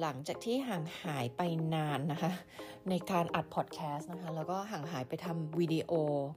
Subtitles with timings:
[0.00, 1.40] หลังจากที่ห่างหายไป
[1.74, 2.32] นานนะคะ
[2.90, 5.92] ในการอัดพอดแคสต์นะคะ แล้วก็ห่างหายไปทำวิดีโอ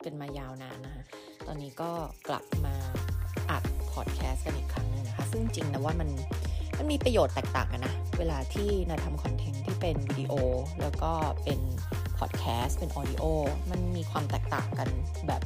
[0.05, 1.03] กันมายาวนานนะคะ
[1.47, 1.91] ตอนนี้ก็
[2.29, 2.75] กลับมา
[3.51, 6.09] อัดพอดแคสต์กันอีกครั้งนึงนะคะ ซึ่งจริงนาว่ามัน
[6.77, 10.33] มันมีประโยชน์แตกต่างกันนะ เวลาที่นาทำคอนเทนต์ที่เป็นวิดีโอ
[10.81, 11.11] แล้วก็
[11.43, 11.59] เป็น
[12.19, 13.23] พอดแคสต์เป็น audio
[13.71, 14.89] มันมีความแตกต่างกัน
[15.27, 15.41] แบบ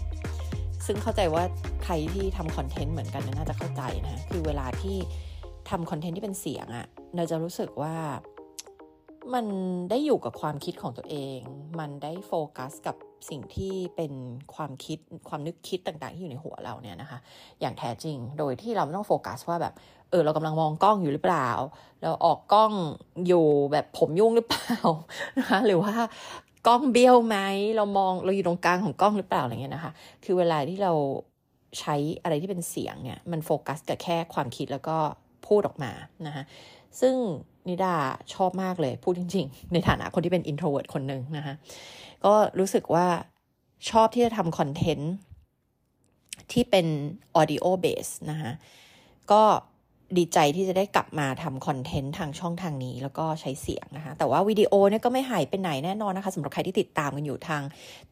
[0.85, 1.43] ซึ่งเข้าใจว่า
[1.83, 4.97] ใครที่ทำคอนเทนต์เหมือนกันน่าจะเข้าใจนะ คือเวลาที่
[5.69, 7.95] ทำคอนเทนต์ที่เป็นเสียงอะเราจะรู้สึกว่า
[9.33, 9.45] มัน
[9.89, 11.39] ได้อยู่กับความคิดของตัวเอง
[11.79, 12.95] มันได้โฟกัสกับ
[13.29, 14.13] สิ่งที่เป็น
[14.55, 14.99] ความคิด
[15.29, 17.19] ความนึกคิดต่างๆที่อยู่ในหัวเราเนี่ยนะคะ
[17.61, 19.73] อย่างแท้จริงโดยที่เราไม่ต้องโฟกัสว่าแบบ
[20.09, 21.49] เออเรากำลังมองกล้องอยู่หรือเปล่า
[22.01, 22.73] เราออกกล้อง
[23.27, 24.75] อยู่แบบผมยุ่งหรือเปล่า
[25.37, 25.93] นะคะหรือว่า
[26.67, 27.37] กล้องเบี้ยวไหม
[27.75, 29.91] เรามองเราอยู่ตรงกลางของกล้องหรือเปล่าอะไรเงี้ยนะคะ
[30.23, 30.93] คือเวลาที่เรา
[31.79, 34.97] ใช้อะไรที่เป็นเสียงเนี่ยมันโฟกัสกับแค่ความคิดแล้วก็
[35.47, 35.91] พูดออกมา
[36.27, 36.43] นะคะ
[37.01, 37.15] ซึ่ง
[37.67, 37.95] นิดา
[38.33, 41.53] ชอบมากเลยพูดจริง ๆ ในฐานะคนที่เป็น introvert คนหนึ่งนะคะ
[42.25, 43.07] ก็รู้สึกว่า
[43.89, 45.13] ชอบที่จะทำคอนเทนต์
[46.51, 46.87] ที่เป็น
[47.39, 48.51] audio base นะคะ
[49.31, 49.43] ก็
[50.17, 57.61] ดีใจที่จะได้กลับมาทำคอนเทนต์ทางช่องทางนี้แล้วก็ใช้เสียงนะคะ แต่ว่าวิดีโอเนี่ยก็ไม่หายไปไหนแน่นอนนะคะสำหรับใครที่ติดตามกันอยู่ทาง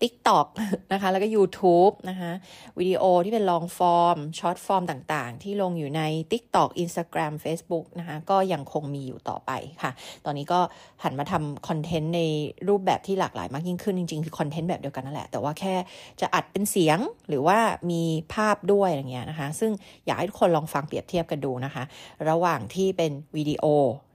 [0.01, 0.47] TikTok
[0.93, 2.31] นะคะ แล้วก็ YouTube นะคะ
[2.79, 9.91] วิดีโอที่เป็น long form short form ต่างๆ ที่ลงอยู่ใน TikTok Instagram Facebook นะคะก็ยังคงมีอยู่ต่อไปค่ะ
[10.25, 10.59] ตอนนี้ก็
[11.03, 12.21] หันมาทำคอนเทนต์ใน
[12.67, 15.75] รูปแบบที่หลากหลายมากยิ่งขึ้นจริงๆ คือคอนเทนต์แบบเดียวกันนั่นแหละ แต่ว่าแค่
[16.21, 17.57] จะอัดเป็นเสียงหรือว่า
[17.91, 19.71] มีภาพด้วยอะไรเงี้ยนะคะ ซึ่ง
[20.05, 21.83] อยากให้ทุกคนลองฟังเปรียบเทียบกันดูนะคะ
[22.29, 23.65] ระหว่างที่เป็นวิดีโอ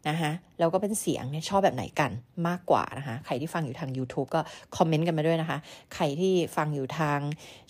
[0.08, 2.10] นะคะแล้วก็เป็นเสียงเนี่ยชอบแบบไหนกัน
[2.48, 4.40] มากกว่านะคะใครที่ฟังอยู่ทาง YouTube ก็
[4.76, 5.58] คอมเมนต์กันมาด้วยนะคะ
[5.94, 7.18] ใครที่ฟังอยู่ทาง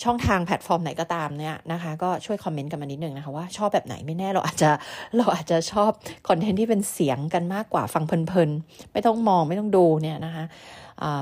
[0.03, 4.71] ช่องทางแพลตฟอร์มไหนก็ตามเนี่ยนะคะก็ช่วยคอมเมนต์กันมานิดนึงนะคะว่าชอบแบบไหนไม่แน่เราอาจจะ
[5.17, 5.91] เราอาจจะชอบ
[6.29, 10.45] คอนเทนต์ที่เป็นเสียงกันมากกว่าฟังเพลินๆ ไม่ต้องมองไม่ต้องดูเนี่ยนะคะ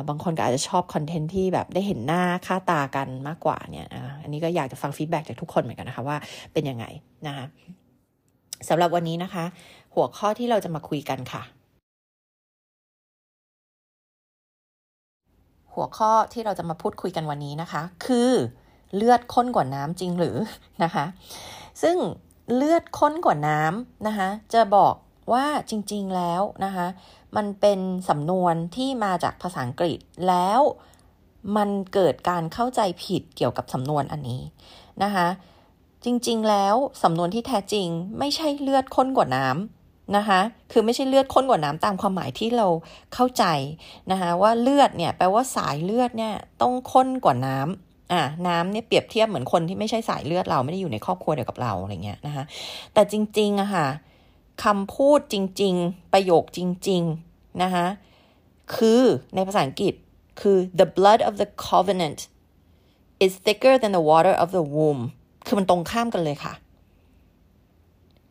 [0.09, 3.87] บางคนก็อาจจะชอบคอนเทนต์ที่แบบได้เห็นหน้าค่าตากันมากกว่าเนี่ย
[4.23, 6.17] อันนี้ก็อยากจะฟัง feedback จากทุกคนเหมือนกันนะคะว่า
[6.53, 6.85] เป็นยังไง
[7.27, 7.47] นะคะ
[8.69, 9.45] สำหรับวันนี้นะคะ
[9.95, 11.43] หัวข้อที่เราจะมาคุยกันค่ะ
[15.75, 18.33] หัวข้อที่เราจะมาพูดคุยกันวันนี้นะคะ คือ
[18.97, 20.37] เลือดข้นกว่าน้ำจริงหรือ
[20.85, 21.05] นะคะ
[21.83, 21.97] ซึ่ง
[22.55, 24.95] เลือดข้นกว่าน้ำนะคะ จะบอก
[25.33, 26.87] ว่าจริงๆแล้วนะคะ
[27.37, 29.99] มันเป็นสำนวนที่มาจากภาษาอังกฤษ
[30.29, 30.61] แล้ว
[31.57, 34.43] มันเกิดการเข้าใจผิดเกี่ยวกับสำนวนอันนี้
[35.03, 35.27] นะคะ
[36.05, 37.89] จริงๆ แล้วสำนวนที่แท้จริง
[38.19, 40.41] ไม่ใช่เลือดข้นกว่าน้ำนะคะ
[40.73, 42.67] คือไม่ใช่เลือดข้นกว่าน้ำตามความหมายที่เรา
[43.15, 43.45] เข้าใจ
[44.11, 52.45] นะคะว่าเลือดเนี่ยแปลว่าสายเลือดเนี่ยต้องข้นกว่าน้ำอะน้ำเนี่ยเปรียบเทียบเหมือนคนที่ไม่ใช่สายเลือดเราไม่ได้อยู่ในครอบครัวเดียวกับเราอะไรเงี้ยนะคะ
[52.95, 53.87] แต่จริงๆอะค่ะ
[54.65, 57.87] คำพูดจริง ๆ ประโยคจริงๆนะคะ
[58.77, 59.03] คือ
[59.35, 59.95] ในภาษาอังกฤษ
[60.41, 62.21] คือ the blood of the covenant
[63.25, 65.03] is thicker than the water of the womb
[65.47, 66.55] คือมันตรงข้ามกันเลยค่ะ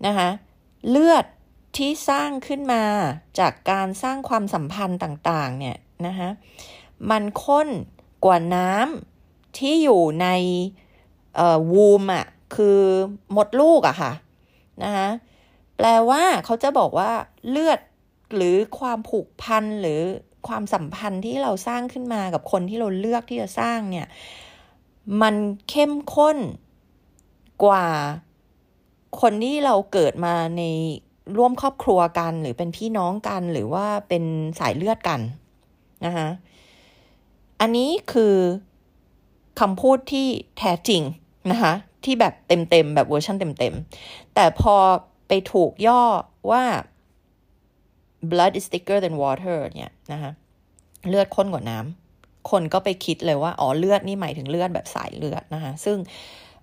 [0.06, 0.29] นะคะ
[0.90, 1.25] เลือด
[1.78, 2.84] ที่สร้างขึ้นมา
[3.40, 6.29] จากการสร้างความสัมพันธ์ต่างๆเนี่ยนะคะ
[7.09, 7.68] มันข้น
[8.25, 10.28] กว่าน้ำที่อยู่ใน
[11.73, 12.25] วูมอะ
[12.56, 12.79] คือ
[13.34, 14.13] หมดลูกอะค่ะ
[14.84, 15.07] นะคะ
[15.78, 17.12] แปลว่าเขาจะบอกว่า
[17.50, 17.79] เลือด
[18.35, 20.02] หรือความผูกพันหรือ
[20.47, 24.07] ความสัมพันธ์ที่เราสร้างขึ้นมากับคนที่เราเลือกที่จะสร้างเนี่ย
[25.22, 25.35] มัน
[25.69, 26.38] เข้มข้น
[27.64, 27.86] กว่า
[29.22, 30.64] คนที่เราเกิดมาใน
[31.38, 34.24] ร่วมครอบครัวกัน หรือเป็นพี่น้องกัน หรือว่าเป็น
[34.59, 35.19] สายเลือดกัน
[36.06, 36.28] นะคะ
[37.62, 38.36] อันนี้คือ
[39.59, 40.28] คำพูดที่
[40.58, 41.02] แท้จริง
[41.52, 44.75] นะคะที่แบบเต็มๆแบบเวอร์ชันเต็มๆ แต่พอ
[45.28, 46.03] ไปถูกย่อ
[46.52, 46.64] ว่า
[48.31, 50.31] blood is thicker than water เนี่ยนะคะ
[51.09, 55.97] เลือดข้นกว่าน้ำคนก็ไปคิดเลยว่า อ๋อเลือดนี่หมายถึงเลือดแบบสายเลือดนะคะซึ่ง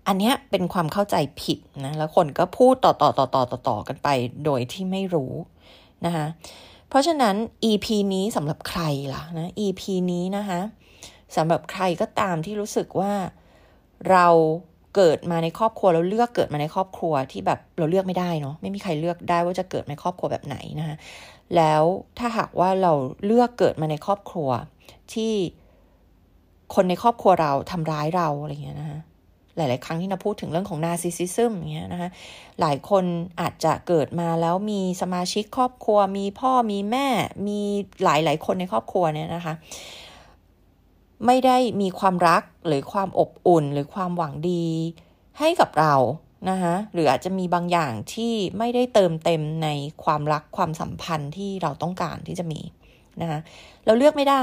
[0.06, 4.08] อันนี้เป็นความเข้าใจผิดนะแล้วคนก็พูดต่อต่อต่อต่อต่อต่อกันไป
[4.44, 5.32] โดยที่ไม่รู้
[6.06, 6.26] นะคะ
[6.88, 7.34] เพราะฉะนั้น
[7.70, 8.82] EP นี้สำหรับใคร
[9.14, 9.82] ล่ะนะ EP
[10.12, 10.60] นี้นะคะ
[11.36, 13.12] สำหรับใครก็ตามที่รู้สึกว่า
[14.10, 14.26] เรา
[14.96, 20.96] เกิดมาในครอบครัวเราเลือกเกิดมาในครอบครัวที่แบบเราเลือกไม่ได้เนาะไม่มีใครเลือกได้ว่าจะเกิดในครอบครัวแบบไหนนะคะ
[21.56, 21.82] แล้ว
[22.18, 22.92] ถ้าหากว่าเรา
[23.24, 24.50] เลือกเกิดมาในครอบครัว
[25.12, 25.32] ที่
[26.74, 29.00] คนในครอบครัวเราทำร้ายเราอะไรเงี้ยนะคะ
[29.60, 32.10] หลาย ๆ ครั้งที่เราพูดถึงเรื่องของนาซิซิซึมอย่างเงี้ยนะคะ
[32.60, 33.04] หลายคน
[33.40, 37.06] อาจจะเกิดมาแล้วมีสมาชิกครอบครัว มีพ่อมีแม่
[37.48, 37.60] มี
[38.04, 39.54] หลาย ๆ คนในครอบครัวเนี่ยนะคะ
[41.26, 44.66] ไม่ได้มีความรักหรือความอบอุ่นหรือความหวังดี
[45.38, 45.94] ให้กับเรา
[46.50, 49.68] นะคะหรืออาจจะมีบางอย่างที่ไม่ได้เติมเต็มใน
[50.04, 52.60] ความรักความสัมพันธ์ที่เราต้องการที่จะมี
[53.20, 53.38] นะคะ
[53.86, 54.36] เราเลือกไม่ได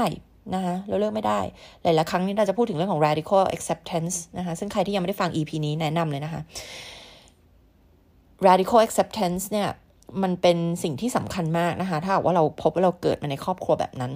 [0.54, 1.40] นะคะเราเลือกไม่ได้
[1.82, 6.40] หลายๆครั้งนี้เราจะพูดถึงเรื่องของ radical acceptance นะคะ ซึ่งใครที่ยังไม่ได้ฟัง EP นี้แนะนำเลยนะคะ
[8.48, 9.68] radical acceptance เนี่ย
[10.22, 14.12] มันเป็นสิ่งที่สำคัญมากนะคะ ถ้าว่าเราพบว่าเราเกิดมาในครอบครัวแบบนั้น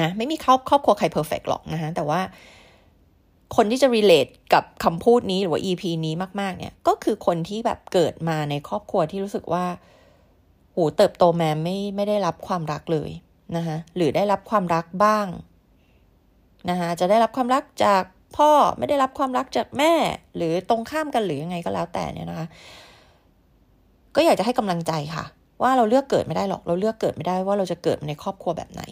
[0.00, 2.20] นะไม่มีครอบครอบครัวใคร perfect หรอกนะคะแต่ว่า
[3.56, 9.64] คนที่จะ relate กับคำพูดนี้หรือว่า EP นี้มาก ๆ เนี่ย ก็คือคนที่แบบเกิดมาในครอบครัวที่รู้สึกว่า
[10.72, 13.10] โหเติบโตแมาไม่ไม่ได้รับความรักเลย
[13.56, 15.26] นะคะหรือได้รับความรักบ้าง
[16.70, 18.02] นะคะจะได้รับความรักจาก
[18.36, 19.92] พ่อไม่ได้รับความรักจากแม่
[20.36, 22.46] หรือตรงข้ามกันหรือยังไงก็แล้วแต่เนี่ยนะคะ
[24.16, 25.24] ก็อยากจะให้กำลังใจค่ะ
[25.62, 28.82] ว่าเราเลือกเกิดไม่ได้หรอก เราเลือกเกิดไม่ได้ว่าเราจะเกิดในครอบครัวแบบไหน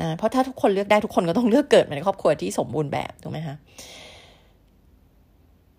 [0.00, 3.56] นะเพราะถ้าทุกคนเลือกได้ทุกคนก็ต้องเลือกเกิดในครอบครัวที่สมบูรณ์แบบถูกไหมคะ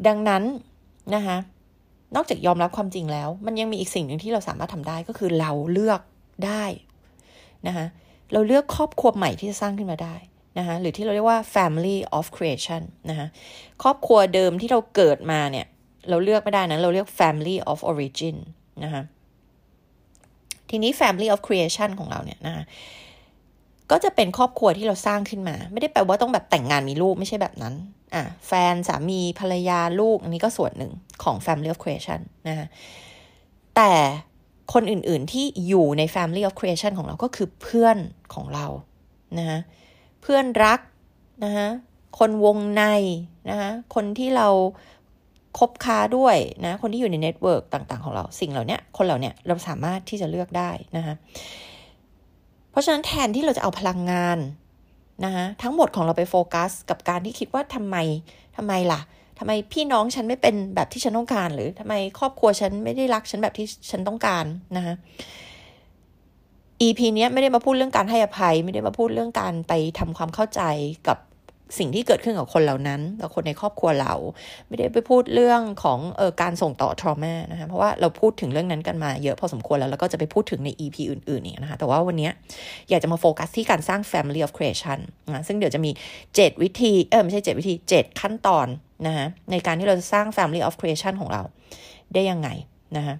[0.07, 0.43] ดังนั้น
[1.15, 1.37] นะคะ
[2.15, 6.01] นอกจากยอมรับความจริงแล้ว มันยังมีอีกสิ่งหนึ่งที่เราสามารถทำได้ก็คือเราเลือก
[6.45, 6.63] ได้
[7.67, 7.85] นะคะ
[8.33, 10.15] เราเลือกครอบครัวใหม่ที่จะสร้างขึ้นมาได้
[10.57, 13.27] นะคะหรือที่เราเรียกว่า family of creation นะคะ
[13.83, 15.65] ครอบครัวเดิมที่เราเกิดมาเนี่ย
[16.09, 18.35] เราเลือกไม่ได้นะเราเรียก family of origin
[18.83, 19.03] นะคะ
[20.69, 22.63] ทีนี้ family of creation ของเราเนี่ยนะคะ
[23.91, 27.73] ก็จะเป็นครอบครัวที่เราสร้างขึ้นมา ไม่ได้แปลว่าต้องแบบแต่งงานมีลูกไม่ใช่แบบนั้น
[28.15, 30.91] อะแฟนสามีภรรยาลูก อันนี้ก็ส่วนหนึ่ง
[31.23, 32.67] ของ family of creation นะคะ
[33.75, 33.91] แต่
[34.73, 37.97] คนอื่นๆที่อยู่ใน family of creation ของเราก็คือเพื่อน
[38.33, 38.65] ของเรา
[39.37, 39.59] นะคะ
[40.21, 40.79] เพื่อนรัก
[41.43, 41.67] นะคะ
[42.19, 42.83] คนวงใน
[43.49, 44.47] นะคะคนที่เรา
[45.59, 51.15] คบค้าด้วยนะคนที่อยู่ใน network ต่างๆ ของเราสิ่งเหล่านี้คนเหล่านี้เราสามารถที่จะเลือกได้นะคะ
[52.71, 54.39] เพราะฉะนั้นแทนที่เราจะเอาพลังงาน
[55.25, 57.95] นะคะทั้งหมดของเราไปโฟกัส กับการที่คิดว่าทำไม
[58.57, 59.01] ทำไมล่ะ
[59.39, 64.45] ทำไมพี่น้องฉันไม่เป็นแบบที่ฉันต้องการ หรือทำไมครอบครัวฉันไม่ได้รักฉันแบบที่ฉันต้องการ
[64.77, 64.95] นะคะ
[66.81, 70.61] EP เนี้ยไม่ได้มาพูดเรื่องการให้อภัย ไม่ได้มาพูดเรื่องการไปทำความเข้าใจ
[71.07, 71.17] กับ
[71.77, 74.13] สิ่งที่เกิดขึ้นกับคนเหล่านั้นกับคนในครอบครัวเรา
[74.67, 82.29] ไม่ได้ไปพูดเรื่องของออการส่งต่อทรมานะคะเพราะว่าเราพูดถึงเรื่องนั้นกันมาเยอะพอสมควรแล้วแล้วก็จะไปพูดถึงใน EP อื่นๆนี่นะคะแต่ว่าวันนี้
[82.89, 85.91] อยากจะมาโฟกัสที่การสร้าง Family of Creation นะซึ่งเดี๋ยวจะมี
[86.27, 88.67] 7 วิธีเออไม่ใช่ 7 วิธี 7 ขั้นตอน
[89.07, 91.41] นะคะในการที่เราจะสร้าง Family of Creation ของเรา
[92.13, 92.49] ได้ยังไง
[92.97, 93.15] นะคะ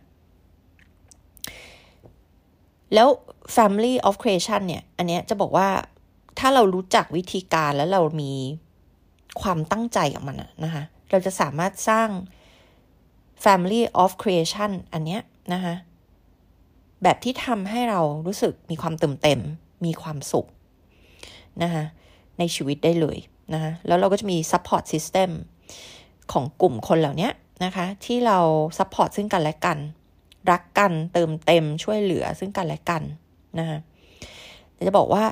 [2.96, 3.08] แล้ว
[3.56, 5.68] Family of Creation เนี่ย อันเนี้ยจะบอกว่า
[6.40, 8.34] ถ้าเรารู้จักวิธีการแล้วเรามี
[9.42, 12.10] ความตั้งใจกับมันนะคะ เราจะสามารถสร้าง
[13.44, 15.22] Family of Creation อันเนี้ย
[15.54, 15.76] นะคะ
[17.04, 19.40] แบบที่ทำให้เรารู้สึกมีความเติมเต็ม
[19.86, 20.48] มีความสุข
[21.64, 21.84] นะคะ
[22.40, 23.18] ในชีวิตได้เลย
[23.54, 25.30] นะคะแล้วเราก็จะมี Support System
[26.32, 27.30] ของกลุ่มคนเหล่านี้
[27.66, 28.40] นะคะที่เรา
[28.78, 29.78] support ซึ่งกันและกัน
[30.52, 33.04] รักกันเติมเต็มช่วยเหลือซึ่งกันและกัน
[33.60, 33.78] นะคะ
[34.88, 35.24] จะบอกว่า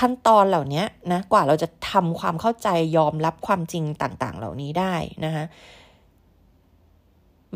[0.00, 4.94] ขั้นตอนเหล่านี้นะกว่าเราจะทำความเข้าใจยอมรับความจริงต่างๆ เหล่านี้ได้
[5.24, 5.44] นะคะ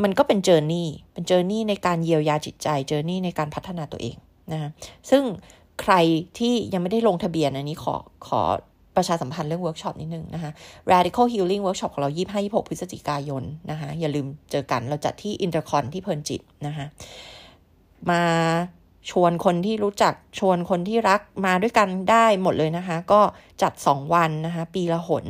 [0.03, 4.17] มันก็เป็น journey เป็น journey ในการเยียวยาจิตใจ journey ในการพัฒนาตัวเอง
[4.53, 4.71] นะคะ
[5.11, 5.23] ซึ่ง
[5.83, 5.95] ใคร
[6.39, 7.95] ที่ยังไม่ได้ลงทะเบียนอันนี้ขอ
[8.27, 8.41] ขอ
[8.97, 10.51] ประชาสัมพันธ์เรื่องเวิร์กช็อปนิดนึงนะคะ
[10.93, 16.87] radical healing workshop ของเรา 25 26 พฤศจิกายนนะคะ อย่าลืมเจอกันเราจัดที่อินเตอร์คอนที่เพลินจิตนะคะ
[18.11, 18.23] มา
[19.11, 23.21] ชวนคนที่รู้จักชวนคนที่รักมาด้วยกันได้หมดเลยนะคะ ก็
[23.63, 25.25] จัด 2 วันนะคะ ปีละหน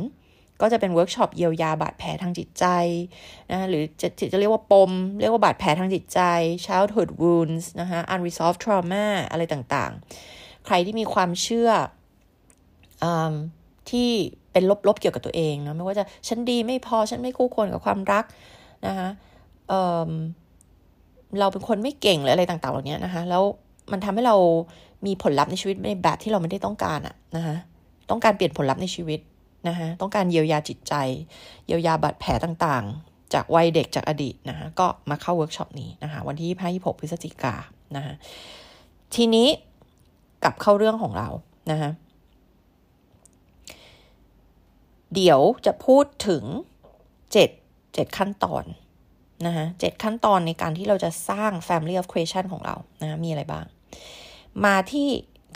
[0.61, 2.65] ก็จะเป็นเวิร์กช็อปเยียวยาบาดแผลทางจิตใจ
[3.51, 6.19] นะหรือจะจะเรียกว่าปม เรียกว่าบาดแผลทางจิตใจ
[6.65, 13.05] childhood wounds นะคะ unresolved trauma อะไรต่างๆ ใครที่มีความเชื่อ
[13.91, 14.09] ที่
[14.51, 18.25] เป็นลบๆเกี่ยวกับตัวเองเนาะไม่ว่าจะฉันดีไม่พอฉันไม่คู่ควรกับความรัก
[18.87, 19.09] นะคะ
[21.39, 23.43] เราเป็นคนไม่เก่งหรืออะไรต่างๆ เหล่านี้นะคะ แล้ว
[23.91, 24.35] มันทำให้เรา
[25.05, 27.55] มีผลลัพธ์ในชีวิตในแบบที่เราไม่ได้ต้องการอะนะคะ
[28.09, 29.19] ต้องการเปลี่ยนผลลัพธ์ในชีวิต
[29.67, 30.93] นะคะต้องการเยียวยาจิตใจ
[31.67, 37.55] เยียวยาบาดแผลต่างๆ จากวัยเด็กจากอดีตนะคะก็มาเข้าเวิร์กช็อปนี้นะคะวันที่25 26พฤศจิกา
[37.95, 38.13] นะคะ
[39.15, 39.47] ทีนี้
[40.43, 41.29] กลับเข้าเรื่องของเรา
[41.71, 41.89] นะคะ
[45.15, 46.43] เดี๋ยวจะพูดถึง
[47.31, 47.49] เจ็ด
[47.93, 48.63] เจ็ดขั้นตอน
[49.45, 53.65] นะคะเจ็ดขั้นตอนในการที่เราจะสร้าง Family of Creation ของเรานะะมีอะไรบ้าง
[54.65, 55.07] มาที่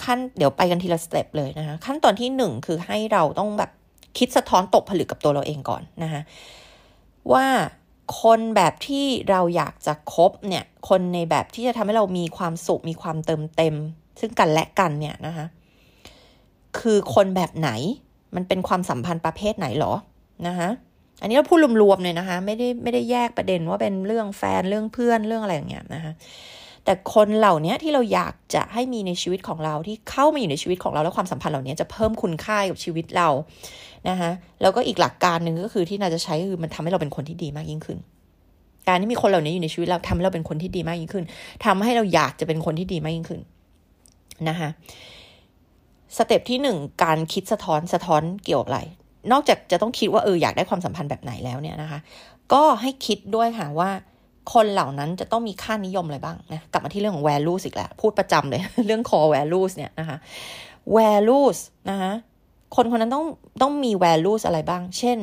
[0.04, 3.72] ขั้นเดี๋ยวไปกันทีละสเต็ปเลยนะคะขั้นตอนที่หนึ่งคือให้เราต้องแบบ
[4.18, 6.22] คิดสะท้อนตกผลึกกับตัวเราเองก่อนนะคะ
[7.34, 7.46] ว่า
[8.22, 13.75] คนแบบที่เราอยากจะคบเนี่ยคนในแบบที่จะทำให้เรามีความสุขมีความเติมเต็ม
[14.20, 15.46] ซึ่งกันและกันเนี่ยนะคะ
[16.80, 17.70] คือคนแบบไหน
[18.36, 19.94] มันเป็นความสัมพันธ์ประเภทไหนหรอ
[20.48, 20.70] นะคะ
[21.24, 26.13] อันนี้เราพูดรวมๆเลยนะคะ ไม่ได้ไม่ได้แยกประเด็นว่าเป็นเรื่องแฟนเรื่องเพื่อนเรื่องอะไรอย่างเงี้ยนะคะ
[26.86, 33.30] แต่คนเหล่านี้ที่เราอยากจะให้มีในชีวิตของเราที่เข้ามาอยู่ในชีวิตของเราแล้วความสัมพันธ์เหล่านี้จะเพิ่มคุณค่ากับชีวิตเรา
[34.10, 34.30] นะคะ
[34.62, 37.98] แล้วก็อีกหลักการหนึ่งก็คือที่นาจะใช้คือมันทำให้เราเป็นคนที่ดีมากยิ่งขึ้น
[38.88, 41.25] การที่มีคนเหล่านี้อยู่ในชีวิตเราทำให้เราเป็นคนที่ดีมากยิ่งขึ้น
[41.65, 43.42] ทำให้เราอยากจะเป็นคนที่ดีมากยิ่งขึ้น
[44.50, 44.70] นะคะ
[46.18, 48.80] สเต็ปที่หนึ่งการคิดสะท้อนสะท้อนเกี่ยวกับอะไร
[49.32, 52.00] นอกจากจะต้องคิดว่าเอออยากได้ความสัมพันธ์แบบไหนแล้วเนี่ยนะคะ
[52.53, 53.92] ก็ให้คิดด้วยค่ะว่า
[54.53, 60.18] คนเหล่านั้นจะต้องมีค่านิยมอะไรบ้างนะกลับมาที่เรื่องของ values อีกแล้วพูดประจำเลย เรื่อง core values เนี่ยนะคะ
[60.98, 61.58] values
[61.89, 62.12] นะคะ
[62.75, 63.25] คนคนนั้นต้อง
[63.62, 65.20] ต้องมี values อะไรบ้าง เช่น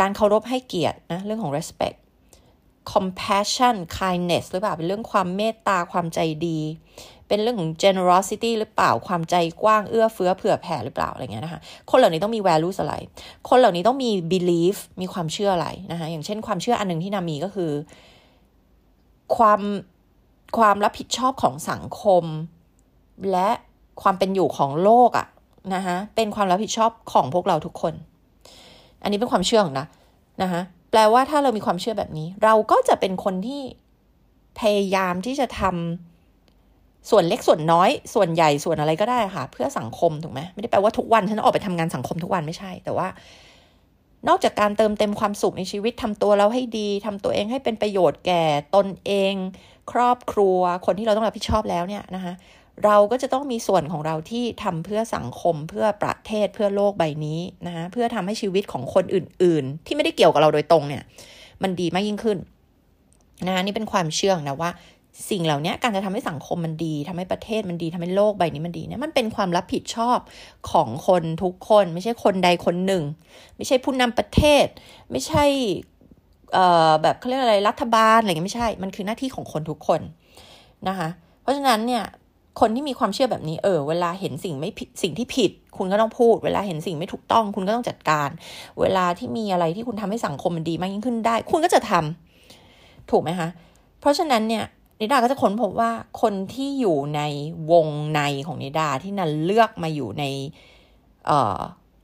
[0.00, 1.98] การเคารพให้เกียรตินะเรื่องของ respect
[2.92, 6.58] compassion kindness หรือเปล่าเป็นเรื่องความเมตตาความใจดี
[7.32, 11.60] เป็นเรื่องของ generosity หรือเปล่าความใจกว้างเอื้อเฟื้อเผื่อแผ่หรือเปล่าอะไรเงี้ยนะคะ
[11.90, 12.94] คนเหล่านี้ต้องมี value อะไร
[13.48, 17.70] คนเหล่านี้ต้องมี belief มีความเชื่ออะไรนะคะอย่างเช่นความเชื่ออันหนึ่งที่นามีก็คือ
[19.36, 19.60] ความ
[20.58, 22.24] ความรับผิดชอบของสังคม
[23.32, 23.48] และ
[24.02, 25.26] ความเป็นอยู่ของโลกอะ
[25.74, 27.94] นะคะเป็นความรับผิดชอบของพวกเราทุกคน
[29.02, 29.86] อันนี้เป็นความเชื่อของนะ
[30.42, 30.60] นะคะ
[30.90, 33.62] แปลว่าถ้าเรามีความเชื่อแบบนี้ เราก็จะเป็นคนที่
[34.60, 36.11] พยายามที่จะทำ
[37.10, 43.08] ส่วนเล็กส่วนน้อย ส่วนใหญ่ส่วนอะไรก็ได้ค่ะ เพื่อสังคมถูกไหมไม่ได้แปลว่าทุกวันฉันออกไปทำงานสังคมทุกวันไม่ใช่ แต่ว่า
[44.28, 48.42] นอกจากการเติมเต็มความสุขในชีวิตทำตัวเราให้ดีทำตัวเองให้เป็นประโยชน์แก่
[48.74, 49.34] ตนเอง
[49.92, 52.32] ครอบครัว คนที่เราต้องรับผิดชอบแล้วเนี่ยนะคะ
[52.84, 61.02] เราก็จะต้องมีส่วนของเราที่ทำเพื่อสังคมเพื่อประเทศเพื่อโลกใบนี้นะคะเพื่อทำให้ชีวิตของคนอื่น ๆ ที่ไม่ได้เกี่ยวกับเราโดยตรงเนี่ย
[61.62, 62.38] มันดีมากยิ่งขึ้น
[63.46, 64.70] นะคะนี่เป็นความเชื่อนะว่า
[65.30, 70.18] สิ่งเหล่านี้การจะทำให้สังคมมันดีทำให้ประเทศมันดีทำให้โลกใบนี้มันดีเนี่ยมันเป็นความรับผิดชอบ
[70.70, 73.02] ของคนทุกคน ไม่ใช่คนใดคนหนึ่ง
[73.56, 74.66] ไม่ใช่ผู้นำประเทศ
[75.10, 75.44] ไม่ใช่
[77.02, 80.00] แบบเขาเรียกอะไรรัฐบาลอะไรเงี้ยไม่ใช่ มันคือหน้าที่ของคนทุกคน
[80.88, 81.08] นะคะ
[81.42, 82.04] เพราะฉะนั้นเนี่ย
[82.60, 88.28] คนที่มีความเชื่อแบบนี้เออ เวลาเห็นสิ่งไม่ผิดสิ่งที่ผิด คุณก็ต้องพูด เวลาเห็นสิ่งไม่ถูกต้อง คุณก็ต้องจัดการ
[88.80, 93.48] เวลาที่มีอะไรที่คุณทำให้สังคมมันดีมากยิ่งขึ้นได้ คุณก็จะทำถูกไหมคะ
[94.00, 94.64] เพราะฉะนั้นเนี่ย
[95.02, 95.90] นิดาก็จะค้นพบว่า
[96.22, 97.20] คนที่อยู่ใน
[97.72, 100.24] วงในของนิดาที่นันเลือกมาอยู่ใน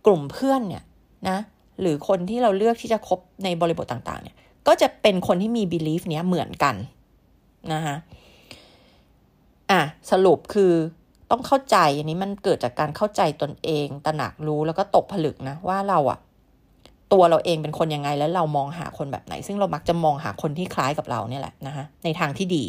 [0.07, 0.85] กลุ่มเพื่อนเนี่ย
[1.29, 1.39] นะ
[1.81, 4.37] หรือคนที่เราเลือกที่จะคบในบริบทต่างๆเนี่ย
[4.67, 6.75] ก็จะเป็นคนที่มี belief เนี้ยเหมือนกัน
[7.73, 7.97] นะคะ
[9.71, 10.73] อะสรุปคือ
[11.31, 16.19] ต้องเข้าใจอันนี้มันเกิดจากการเข้าใจตนเอง ตระหนักรู้แล้วก็ตกผลึกนะว่าเราอะ
[17.13, 22.65] ตัวเราเองเป็นคนยังไงแล้วเรามองหาคนแบบไหน ซึ่งเรามักจะมองหาคนที่คล้ายกับเราเนี่ยแหละนะคะในทางที่ดี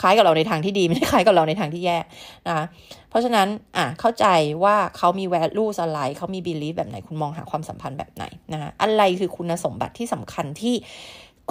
[0.00, 1.98] คล้ายกับเราในทางที่ดีไม่ใช่คล้ายกับเราในทางที่แย่
[2.46, 2.64] นะคะ
[3.10, 4.26] เพราะฉะนั้นอะเข้าใจ
[4.64, 10.74] ว่าเขามี value อะไรเขามี belief แบบไหนคุณมองหาความสัมพันธ์แบบไหนนะคะอะไรคือคุณสมบัติที่สำคัญที่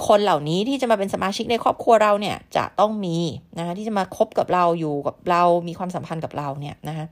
[0.08, 3.18] คนเหล่านี้ที่จะมาเป็นสมาชิกในครอบครัวเราเนี่ยจะต้องมี
[3.58, 7.06] นะคะที่จะมาคบกับเราอยู่กับเรามีความสัมพันธ์กับเราเนี่ยนะคะ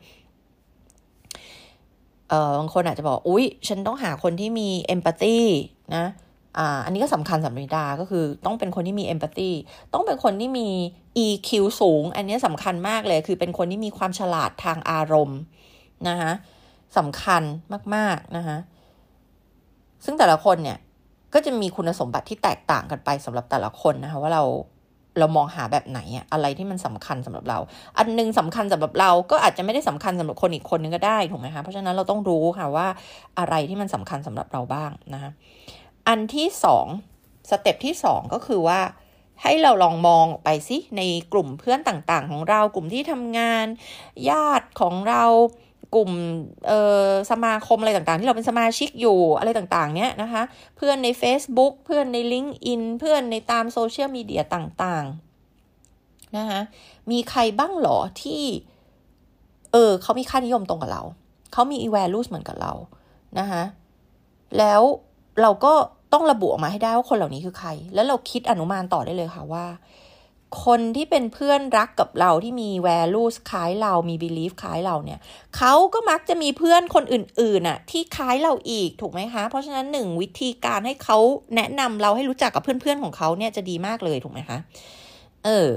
[2.28, 5.38] เออบางคนอาจจะบอก อุ๊ย ฉันต้องหาคนที่มีเอมพัตตี
[5.96, 6.04] นะ
[6.58, 9.50] อ่าอันนี้ก็สำคัญสำหรับนิดาก็คือต้องเป็นคนที่มีเอมพัตตี
[9.92, 10.68] ต้องเป็นคนที่มี
[11.24, 11.50] EQ
[11.80, 15.40] สูง อันนี้สำคัญมากเลย คือเป็นคนที่มีความฉลาดทางอารมณ์
[16.08, 16.32] นะคะ
[16.98, 17.42] สำคัญ
[17.94, 18.58] มากๆนะคะ
[20.04, 20.78] ซึ่งแต่ละคนเนี่ย
[21.34, 24.44] ก็จะมีคุณสมบัติที่แตกต่างกันไปสำหรับแต่ละคนนะคะว่าเรา
[25.18, 27.58] เรามองหาแบบไหนอะอะไรที่มันสำคัญสำหรับเรา
[27.98, 32.86] อันนึงสำคัญสำหรับเราก็อาจจะไม่ได้สำคัญสำหรับคนอีกคนนึงก็ได้ถูกไหมคะเพราะฉะนั้นเราต้องรู้ค่ะว่า
[33.38, 35.30] อะไรที่มันสำคัญสำหรับเราบ้างนะคะ
[36.08, 36.86] อันที่สอง
[37.50, 38.80] สเต็ปที่สองก็คือว่า
[39.42, 41.02] ให้เราลองมองไปสิใน
[41.32, 43.66] กลุ่มเพื่อนต่างๆ ของเรากลุ่มที่ทำงาน
[44.30, 45.24] ญาติของเรา
[45.94, 46.10] กลุ่ม
[46.68, 46.72] เอ
[47.06, 50.42] อสมาคมอะไรต่างๆ ที่เราเป็นสมาชิกอยู่อะไรต่างๆ เนี้ยนะคะ
[50.76, 56.60] เพื่อนใน Facebook เพื่อนใน LinkedIn เพื่อนในตามโซเชียลมีเดียต่างๆนะคะ
[57.10, 58.42] มีใครบ้างหรอที่
[59.72, 61.02] เออเขามีค่านิยมตรงกับเรา
[61.52, 62.72] เขามี values เหมือนกับเรา
[63.38, 63.62] นะคะ
[64.58, 64.82] แล้ว
[65.42, 65.72] เราก็
[66.12, 69.64] ต้องระบุออกมาให้ได้ว่าคนเหล่านี้คือใคร แล้วเราคิดอนุมานต่อได้เลยค่ะว่า
[70.64, 75.18] คนที่เป็นเพื่อนรักกับเราที่มี values คล้ายเรามี belief คล้ายเราเนี่ย
[75.56, 81.18] เขาก็มักจะมีเพื่อนคนอื่นๆน่ะที่คล้ายเราอีกถูกไหมคะ เพราะฉะนั้นหนึ่งวิธีการให้เขา
[81.56, 84.58] แนะนำเราให้รู้จักกับเพื่อนๆของเขาเนี่ยจะดีมากเลยถูกไหมคะ
[85.44, 85.68] เออ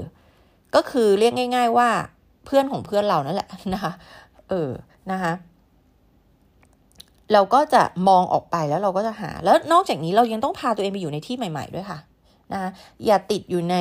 [0.74, 1.88] ก็คือเรียกง่าย ๆ ว่า
[2.46, 3.92] เพื่อนของเพื่อนเรานั่นแหละนะคะ
[4.48, 4.70] เออ
[5.12, 5.32] นะคะ
[7.32, 11.98] เราก็จะมองออกไปแล้วเราก็จะหา แล้วนอกจากนี้เรายังต้องพาตัวเองไปอยู่ในที่ใหม่ ๆด้วยค่ะ
[12.52, 12.70] นะ
[13.06, 13.76] อย่าติดอยู่ใน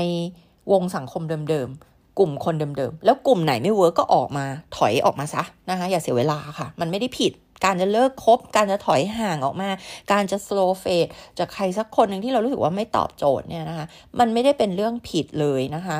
[0.71, 4.45] วงสังคมเดิมๆ กลุ่มคนเดิมๆ แล้วกลุ่มไหนไม่ work ก็ออกมา
[4.77, 7.31] ถอยออกมาซะนะคะอย่าเสียเวลาค่ะ มันไม่ได้ผิด
[7.65, 9.69] การจะเลิกคบ การจะถอยห่างออกมา
[10.11, 13.85] การจะ slow fade จากใครสักคนหนึ่งที่เรารู้สึกว่าไม่ตอบโจทย์เนี่ยนะคะ
[14.19, 15.99] มันไม่ได้เป็นเรื่องผิดเลยนะคะ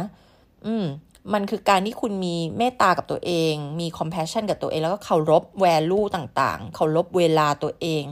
[0.66, 0.86] อืม
[1.34, 8.04] มันคือการที่คุณมีเมตตากับตัวเอง มี compassion กับตัวเอง แล้วก็เคารพ value ต่างๆ เคารพเวลาตัวเอง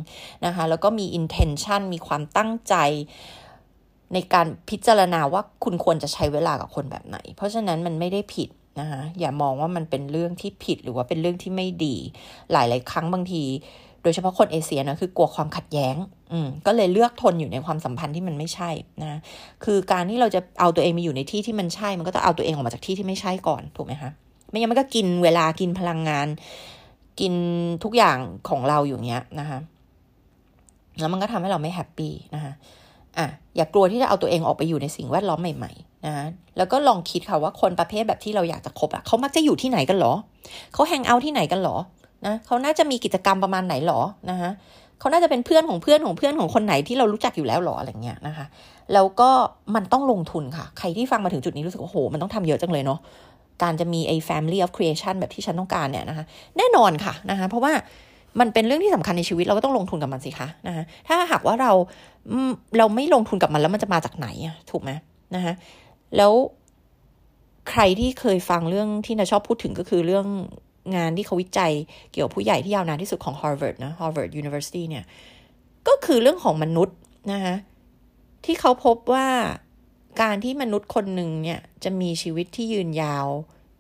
[0.46, 2.76] นะคะ แล้วก็มี intention มีความตั้งใจ
[4.16, 11.96] ในการพิจารณาว่าคุณควรจะใช้เวลากับคนแบบไหน เพราะฉะนั้นมันไม่ได้ผิดนะคะอย่ามองว่ามันเป็นเรื่องที่ผิดหรือว่าเป็นเรื่องที่ไม่ดี
[12.52, 13.44] หลายๆครั้งบางที
[14.04, 15.96] โดยเฉพาะคนเอเชียนะคือกลัวความขัดแย้ง
[16.32, 18.70] อืมก็เลยเลือกทนอยู่ในความสัมพันธ์ที่มันไม่ใช่
[19.02, 19.20] นะ
[19.64, 24.12] คือการที่เราจะเอาตัวเองมาอยู่ในที่ที่มันใช่ มันก็ต้องเอาตัวเองออกมาจากที่ที่ไม่ใช่ก่อนถูกไหมคะ
[24.50, 26.28] ไม่งั้นมันก็กินเวลากินพลังงาน
[27.20, 27.34] กิน
[27.84, 28.18] ทุกอย่าง
[28.50, 29.60] ของเราอยู่เนี้ยนะคะ
[31.00, 32.54] แล้วมันก็ทำให้เราไม่ happy นะคะ
[33.20, 36.14] อะอย่ากลัวที่จะเอาตัวเองออกไปอยู่ในสิ่งแวดล้อมใหม่ๆนะ
[36.58, 40.14] แล้วก็ลองคิดค่ะว่าคนประเภทแบบที่เราอยากจะคบอะเขามักจะอยู่ที่ไหนกันหรอ
[40.74, 41.78] เขา hang out ที่ไหนกันหรอ
[42.26, 44.52] นะเขาน่าจะมีกิจกรรมประมาณไหนหรอนะคะ
[45.00, 48.46] เขาน่าจะเป็นเพื่อนของเพื่อนของเพื่อนของคนไหนที่เรารู้จักอยู่แล้วหรออะไรเงี้ยนะคะ
[48.94, 49.30] แล้วก็
[49.76, 53.00] มันต้องลงทุนค่ะ ใครที่ฟังมาถึงจุดนี้รู้สึกว่าโอ้โหมันต้องทำเยอะจังเลยเนาะ
[53.64, 56.26] การจะมีไอ้ family of creation แบบที่ฉันต้องการเนี่ยนะคะ
[56.58, 57.74] แน่นอนค่ะนะคะ เพราะว่า
[58.40, 61.72] มันเป็นเรื่องที่สำคัญในชีวิตเราก็ต้องลงทุนกับมันสิคะนะคะถ้าหากว่าเรา
[62.78, 64.92] เราไม่ลงทุนกับมันแล้วมันจะมาจากไหนอะถูกไหม
[65.36, 65.54] นะคะ
[66.18, 66.32] แล้ว
[67.70, 70.28] ใครที่เคยฟังเรื่องที่นาชอบพูดถึงก็คือเรื่อง
[70.96, 71.74] งานที่เขาวิจัย
[72.12, 75.04] เกี่ยวกับผู้ใหญ่ที่ยาวนานที่สุดของ Harvard นะ Harvard University เนี่ย
[75.88, 76.98] ก็คือเรื่องของมนุษย์
[77.32, 77.56] นะคะ
[78.46, 79.28] ที่เขาพบว่า
[80.22, 83.28] การที่มนุษย์คนหนึ่งเนี่ยจะมีชีวิตที่ยืนยาว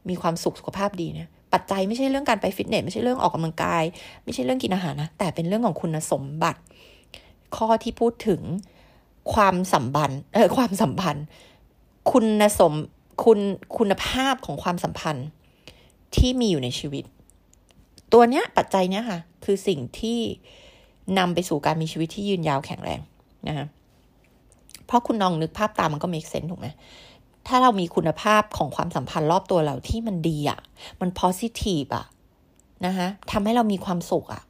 [0.09, 3.83] มีความสุขสุขภาพดีเนี่ย ปัจจัยไม่ใช่เรื่องการไปฟิตเนสไม่ใช่เรื่องออกกำลังกาย
[4.24, 6.59] ไม่ใช่เรื่องกินอาหารนะ แต่เป็นเรื่องของคุณสมบัติ
[7.55, 8.41] ข้อที่พูดถึง
[9.33, 11.25] ความสัมพันธ์เออความสัมพันธ์
[12.12, 12.25] คุณ
[12.59, 12.74] สม
[13.24, 13.39] คุณ
[13.77, 15.27] คุณภาพของความสัมพันธ์
[16.15, 17.03] ที่มีอยู่ในชีวิต
[18.13, 20.19] ตัวเนี้ยปัจจัยเนี้ยค่ะ คือสิ่งที่
[21.17, 23.00] นำไปสู่การมีชีวิตที่ยืนยาวแข็งแรง
[23.47, 23.67] นะคะ
[24.85, 26.67] เพราะคุณลองนึกภาพตามมันก็ make sense ถูกไหม
[27.47, 30.59] ถ้าเรามีคุณภาพของความสัมพันธ์รอบตัวเราที่มันดีอะ่ะ
[31.01, 32.05] มัน positive อะ่ะ
[32.85, 34.43] นะคะทำให้เรามีความสุขอะ่ะ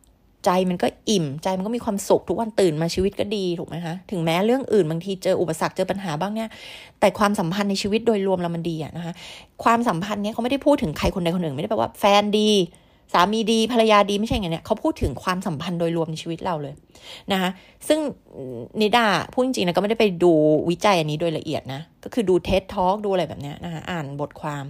[0.45, 6.49] ใจมันก็อิ่ม ใจมันก็มีความสุขทุกวันตื่นมาชีวิตก็ดีถูกไหมคะ ถึงแม้เรื่องอื่นบางทีเจออุปสรรคเจอปัญหาบ้างเนี่ย
[6.99, 9.13] แต่ความสัมพันธ์ในชีวิตโดยรวมเรามันดีอะนะคะ
[9.63, 12.51] ความสัมพันธ์เนี้ยเขาไม่ได้พูดถึงใครคนใดคนหนึ่งไม่ได้แปลว่าแฟนดี
[13.13, 16.73] สามีดีภรรยาดีไม่ใช่อย่างเนี้ยเขาพูดถึงความสัมพันธ์โดยรวมในชีวิตเราเลย
[17.31, 17.49] นะคะ
[17.87, 17.99] ซึ่ง
[18.81, 20.33] นิดาพูดจริงๆนะก็ไม่ได้ไปดู
[20.69, 24.65] วิจัยอันนี้โดยละเอียดนะ ก็คือดูเท็ตทอล์กดูอะไรแบบเนี้ยนะคะอ่านบทความ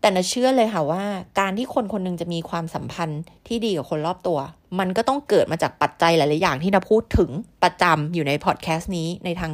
[0.00, 1.04] แต่นะเชื่อเลยค่ะว่า
[1.40, 4.38] การที่คนคนนึงจะมีความสัมพันธ์ที่ดีกับคนรอบตัว
[4.78, 7.30] มันก็ต้องเกิดมาจากปัจจัยหลายๆอย่างที่นาพูดถึง
[7.62, 9.52] ประจำอยู่ในพอดแคสต์นี้ในทาง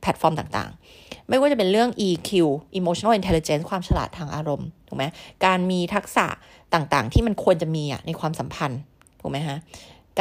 [0.00, 2.30] แพลตฟอร์มต่างๆ ไม่ว่าจะเป็นเรื่อง EQ
[2.78, 5.04] emotional intelligence ความฉลาดทางอารมณ์ถูกไหม
[5.44, 6.26] การมีทักษะ
[6.74, 8.80] ต่างๆ ที่มันควรจะมีอะในความสัมพันธ์
[9.20, 9.56] ถูกไหมฮะ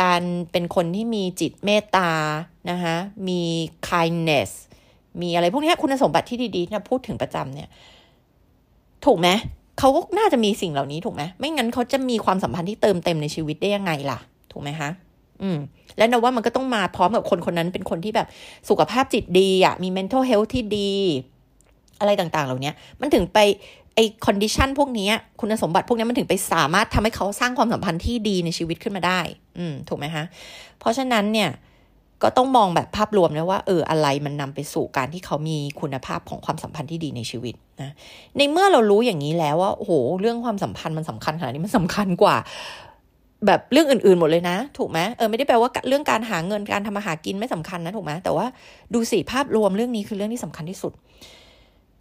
[0.01, 2.09] การเป็นคนที่มีจิตเมตตา
[2.71, 2.95] นะคะ
[3.27, 3.41] มี
[3.89, 4.49] kindness
[5.21, 7.69] มีอะไรพวกนี้คุณสมบัติที่ดีๆที่พูดถึงประจำเนี่ย
[9.05, 9.29] ถูกไหม
[9.79, 14.19] เขาก็น่าจะมีสิ่งเหล่านี้ถูกไหมไม่งั้นเขาจะมีความสัมพันธ์ที่เติมเต็มในชีวิตได้ยังไงล่ะ
[14.51, 14.89] ถูกไหมคะ
[15.41, 15.57] อืม
[15.97, 18.27] แล้วนะว่ามันก็ต้องมาพร้อมกับคนคนนั้นเป็นคนที่แบบ
[18.69, 20.91] สุขภาพจิตดีอะ่ะมี mental health ที่ดี
[21.99, 23.39] อะไรต่างๆ เหล่านี้มันถึงไป
[23.95, 29.19] ไอ้คอนดิชันพวกนี้คุณสมบัติพวกนี้มันถึงไปสามารถทำให้เขาสร้างความสัมพันธ์ที่ดีในชีวิตขึ้นมาได้
[29.57, 30.23] อืมถูกไหมคะ
[30.79, 31.49] เพราะฉะนั้นเนี่ย
[32.23, 37.91] ก็ต้องมองแบบภาพรวมนะว่าเอออะไรมันนำไปสู่การที่เขามีคุณภาพของความสัมพันธ์ที่ดีในชีวิตนะ
[38.37, 42.35] ในเมื่อเรารู้อย่างนี้แล้วว่าโอ้โหเรื่องความสัมพันธ์มันสำคัญขนาดนี้มันสำคัญกว่า
[43.47, 48.45] แบบเรื่องอื่นๆหมดเลยนะ ถูกไหมเออไม่ได้แปลว่าเรื่องการหาเงินการทำมาหากินไม่สำคัญนะถูกไหมแต่ว่า
[48.93, 50.93] ดูสิภาพรวมเรื่องนี้คือเรื่องที่สำคัญที่สุด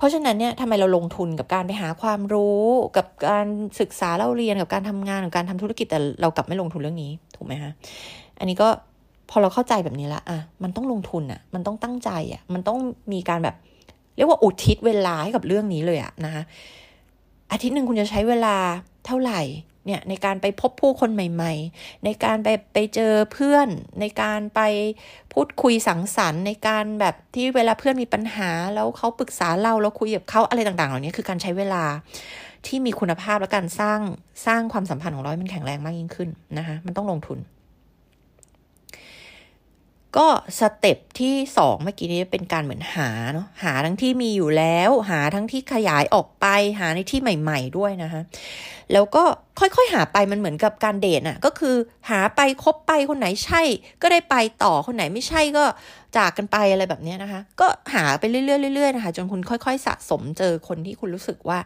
[0.01, 2.65] เพราะฉะนั้นเนี่ยทำไมเราลงทุนกับการไปหาความรู้
[2.97, 3.47] กับการ
[3.81, 7.73] ศึกษาเล่าเรียนกับการทำงานกับการทำธุรกิจแต่เรากลับไม่ลงทุนเรื่องนี้ถูกไหมฮะ
[8.39, 8.69] อันนี้ก็
[9.31, 12.79] พอเราเข้าใจแบบนี้ละอะมันต้องลงทุนอะ มันต้องตั้งใจอะ มันต้อง
[13.13, 13.57] มีการแบบ
[14.17, 16.43] เรียกว่าอุทิศเวลาให้กับเรื่องนี้เลยอะนะคะ
[17.53, 18.55] อาทิตย์หนึ่งคุณจะใช้เวลา
[19.07, 19.41] เท่าไหร่
[19.87, 23.69] เนี่ยในการไปพบผู้คนใหม่ ๆ ในการไปไปเจอเพื่อน
[24.01, 24.61] ในการไป
[25.33, 31.85] พูดคุยสังสรรค์ ในการแบบที่เวลาเพื่อนมีปัญหา แล้วเขาปรึกษาเราแล้วคุยกับเขาอะไรต่างๆ เหล่านี้คือการใช้เวลา
[32.67, 34.01] ที่มีคุณภาพและการสร้าง
[34.47, 37.39] สร้างความสัมพันธ์ของเราให้มันแข็งแรงมากยิ่งขึ้นนะคะมันต้องลงทุน
[40.17, 40.27] ก็
[40.59, 46.47] สเต็ปที่สองเมื่อกี้นี้เป็นการเหมือนหาเนาะหาทั้งที่มีอยู่แล้ว หาทั้งที่ขยายออกไป
[46.81, 48.23] หาในที่ใหม่ ๆ ด้วยนะคะ
[48.93, 49.25] แล้วก็
[49.61, 51.77] ค่อยๆหาไปมันเหมือนกับการเดทอะก็คือ
[52.11, 53.63] หาไปคบไปคนไหนใช่
[54.03, 55.65] ก็ได้ไปต่อคนไหนไม่ใช่ก็
[56.17, 61.59] จากกันไปอะไรแบบนี้นะคะ ก็หาไปเรื่อยๆเรื่อยๆนะคะจนคุณค่อย ๆ สะสมเจอคนที่คุณรู้สึกว่า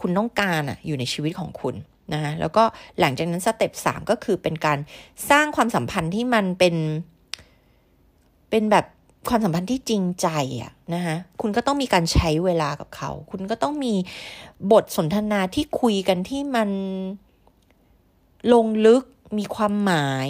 [0.00, 1.74] คุณต้องการอะอยู่ในชีวิตของคุณ
[2.14, 2.64] นะแล้วก็
[3.00, 4.78] หลังจากนั้นสเต็ปสามก็คือเป็นการ
[5.30, 6.76] สร้างความสัมพันธ์ที่มันเป็น
[8.50, 8.84] เป็นแบบ
[9.28, 10.28] ความสัมพันธ์ที่จริงใจ
[10.62, 13.94] อะนะคะคุณก็ต้องมีการใช้เวลากับเขา คุณก็ต้องมี
[14.72, 16.70] บทสนทนาที่คุยกันที่มัน
[18.52, 19.02] ลงลึก
[19.38, 20.28] มีความหมาย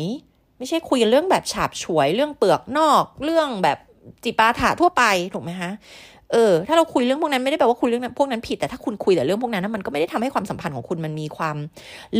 [0.58, 3.78] ไม่ใช่คุยเรื่องแบบฉาบฉวยเรื่องเปลือกนอก เรื่องแบบ
[4.24, 5.02] จิปาถะทั่วไป
[5.32, 5.70] ถูกไหมคะ
[6.32, 11.56] เออถ้าเราคุยเรื่องพวกนั้นไม่ได้แปลว่าคุยเรื่องพวกนั้นผิดแต่ถ้าคุณคุยแต่เรื่องพวกนั้นมันก็ไม่ได้ทำให้ความสัมพันธ์ของคุณมันมีความ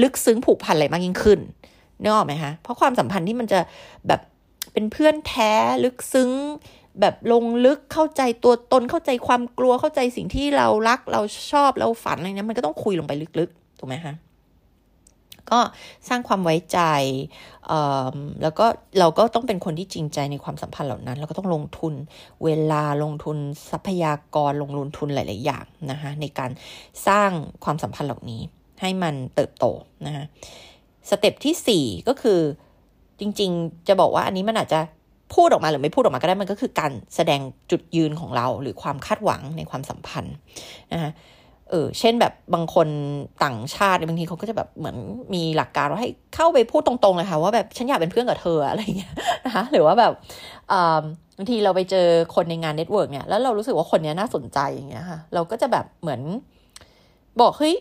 [0.02, 1.38] ลึกซึ้งผูกพันอะไรมากยิ่งขึ้น
[2.02, 3.60] นึกออกไหมคะเพราะความสัมพันธ์ที่มันจะ
[4.08, 4.20] แบบ
[4.72, 5.52] เป็นเพื่อนแท้
[5.84, 6.30] ลึกซึ้ง
[7.00, 11.20] แบบลงลึกเข้าใจตัวตนเข้าใจความกลัวเข้าใจสิ่งที่เรารักเรา
[11.52, 14.14] ชอบเราฝันอะไรเนี้ยมันก็ต้องคุยลงไปลึกๆถูกไหมคะ
[15.50, 15.60] ก็
[16.08, 16.80] สร้างความไว้ใจ
[18.42, 18.66] แล้วก็
[18.98, 21.94] เราก็ต้องเป็นคนที่จริงใจในความสัมพันธ์เหล่านั้นเราก็ต้องลงทุน
[22.44, 23.36] เวลาลงทุน
[23.70, 26.50] ทรัพยากรลงทุนหลาย ๆ อย่างนะคะในการ
[27.06, 27.30] สร้าง
[27.64, 28.42] ความสัมพันธ์เหล่านี้
[28.80, 29.64] ให้มันเติบโต
[30.06, 30.24] นะคะ
[31.10, 32.40] สเต็ปที่ 4 ก็คือ
[33.20, 34.80] จริง ๆ จะบอกว่าอันนี้มันอาจจะ
[35.34, 40.34] พูดออกมาหรือไม่พูดออกมาก็ได้มันก็คือการแสดงจุดยืนของเรา หรือความคาดหวังในความสัมพันธ์
[40.92, 41.12] นะคะ
[41.70, 42.88] เออเช่นแบบบางคน
[43.44, 44.96] ต่างชาติบางทีเขาก็จะแบบเหมือน
[45.34, 50.12] มีหลักการว่าให้เข้าไปพูดตรงๆเลยค่ะว่าแบบฉันอยากเป็นเพื่อนกับเธออะไรเงี้ยนะคะหรือว่าแบบ
[51.36, 56.20] บางทีเราไปเจอคนในงาน network เนี่ยแล้วเรารู้สึกว่าคนนี้น่าสนใจอย่างเงี้ยค่ะเราก็จะแบบเหมือน
[57.40, 57.74] บอกเฮ้ย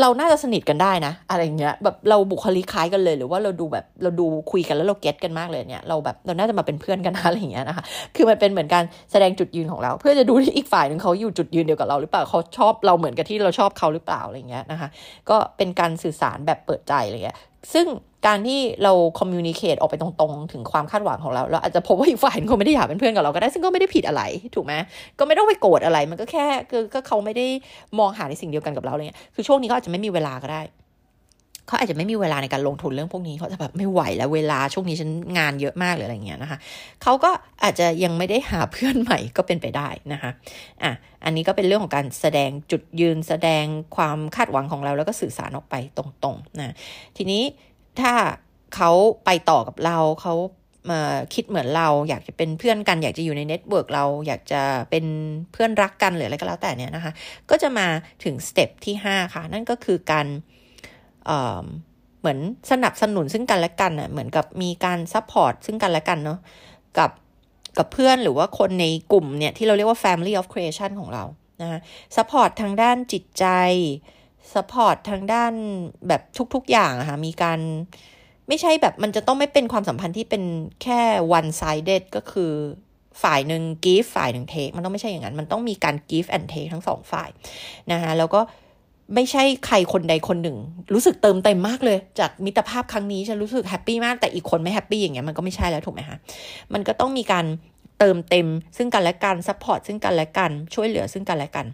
[0.00, 7.84] เราน่าจะสนิทกันได้นะ อะไรเงี้ยแบบเราบุคลิกคล้ายกันเลย หรือว่าเราดูแบบเราดูคุยกันแล้วเรา get กันมากเลยเนี่ยเราแบบเราน่าจะมาเป็นเพื่อนกันนะอะไรเงี้ยนะคะ
[8.16, 14.88] คือมันเป็นเหมือนการแสดงจุดยืนของเรา เพื่อจะดูที่อีกฝ่ายหนึ่งเขาอยู่จุดยืนเดียวกับเราหรือเปล่าเขาชอบเราเหมือนกับที่เราชอบเขาหรือเปล่าอะไรเงี้ยนะคะ
[15.30, 17.36] ก็เป็นการสื่อสารแบบเปิดใจอะไรเงี้ย
[17.72, 17.86] ซึ่ง
[18.26, 24.22] การที่เราคอมมิวนิเคตออกไปตรงๆ ถึงความคาดหวังของเรา เราอาจจะพบว่าอีกฝ่ายเขาไม่ได้อยากเป็นเพื่อนกับเราก็ได้ ซึ่งก็ไม่ได้ผิดอะไร
[24.54, 24.72] ถูกไหม
[25.18, 27.46] ก็ไม่ต้องไปโกรธอะไร มันก็แค่คือก็เขาไม่ได้
[27.98, 30.62] มองหาในสิ่งเดียวกันกับเราเลยคือช่วงนี้ก็อาจจะไม่มีเวลาก็ได้
[31.66, 36.58] เขาอาจจะไม่มีเวลาในการลงทุนเรื่องพวกนี้เขาจะแบบไม่ไหวแล้วเวลาช่วงนี้ฉันงานเยอะมากเลยอะไรเงี้ยนะคะ
[37.02, 37.30] เขาก็
[37.62, 40.30] อาจจะยังไม่ได้หาเพื่อนใหม่ก็เป็นไปได้นะคะ
[40.82, 40.92] อะ
[41.24, 43.64] อันนี้ก็เป็นเรื่องของการแสดงจุดยืนแสดง
[43.96, 46.74] ความคาดหวังของเราแล้วก็สื่อสารออกไปตรงๆนะ
[47.16, 47.42] ทีนี้
[48.00, 48.12] ถ้า
[48.74, 48.90] เขา
[49.24, 50.34] ไปต่อกับเราเขา
[50.90, 51.00] มา
[51.34, 55.04] คิดเหมือนเรา อยากจะเป็นเพื่อนกัน อยากจะอยู่ใน network เรา อยากจะเป็น
[55.52, 57.12] เพื่อนรักกันหรืออะไรก็แล้วแต่เนี่ยนะคะ
[57.50, 57.86] ก็จะมา
[58.24, 60.26] ถึง step ที่ 5 ค่ะ นั่นก็คือการ
[62.20, 62.38] เหมือน
[62.70, 66.38] สนับสนุนซึ่งกันและกันอะเหมือนกับมีการ support ซึ่งกันและกันเนาะ
[66.98, 67.10] กับ
[67.78, 71.24] กับเพื่อนหรือว่าคนในกลุ่มเนี่ย ที่เราเรียกว่า family of creation ของเรา
[71.60, 71.80] นะ
[72.16, 73.46] support ทางด้านจิตใจ
[74.54, 75.52] support ทางด้าน
[76.08, 76.22] แบบ
[76.54, 77.60] ทุกๆอย่างอะค่ะมีการ
[78.48, 80.42] ไม่ใช่แบบมันจะต้องไม่เป็นความสัมพันธ์ที่เป็น
[80.82, 81.00] แค่
[81.38, 82.52] one sided ก็คือ
[83.22, 87.28] ฝ่ายหนึ่ง give ฝ่ายหนึ่ง take มันต้องไม่ใช่อย่างนั้น มันต้องมีการ give and take ทั้งสองฝ่าย
[87.92, 88.40] นะคะแล้วก็
[89.14, 90.56] ไม่ใช่ใครคนใดคนหนึ่ง
[90.94, 96.16] รู้สึกเติมเต็มมากเลย จากมิตรภาพครั้งนี้ฉันรู้สึก happy มากแต่อีกคนไม่ happy อย่างเงี้ยมันก็ไม่ใช่แล้วถูกไหมคะ
[96.72, 97.46] มันก็ต้องมีการ
[97.98, 101.66] เติมเต็มซึ่งกันและกัน support ซึ่งกันและกันช่วยเหลือซึ่งกันและกัน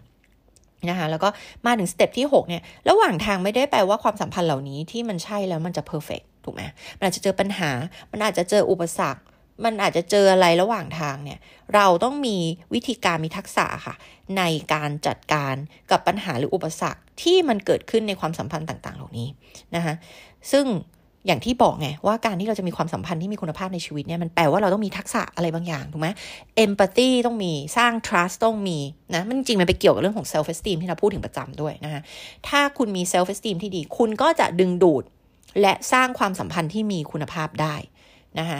[0.89, 1.29] นะคะแล้วก็
[1.65, 6.61] มาถึง step ที่6เนี่ยระหว่างทางไม่ได้แปลว่าความสัมพันธ์เหล่านี้ที่มันใช่แล้วมันจะ perfect ถูกไหม
[6.97, 7.71] มันอาจจะเจอปัญหา
[8.11, 9.21] มันอาจจะเจออุปสรรค
[9.65, 11.39] มันอาจจะเจออะไรระหว่างทางเนี่ย
[11.75, 12.37] เราต้องมี
[12.73, 13.95] วิธีการมีทักษะค่ะ
[14.37, 15.55] ในการจัดการ
[15.91, 19.27] กับปัญหาหรืออุปสรรคที่มันเกิดขึ้นในความสัมพันธ์ต่างๆ เหล่านี้
[19.75, 19.95] นะคะ
[20.51, 20.65] ซึ่ง
[21.27, 26.07] อย่างที่บอกไงว่าการที่เราจะมีความสัมพันธ์ที่มีคุณภาพในชีวิตเนี่ยมันแปลว่าเราต้องมีทักษะอะไรบางอย่างถูกไหม
[26.55, 28.77] เอมพัตตีต้องมีสร้าง trust ต้องมี
[29.15, 32.01] นะมันจริงมันไปเกี่ยวกับเรื่องของ self esteem ที่เราพูดถึงประจำด้วยนะคะ
[32.47, 35.03] ถ้าคุณมี self esteem ที่ดี คุณก็จะดึงดูด
[35.61, 37.75] และสร้างความสัมพันธ์ที่มีคุณภาพได้
[38.39, 38.59] นะคะ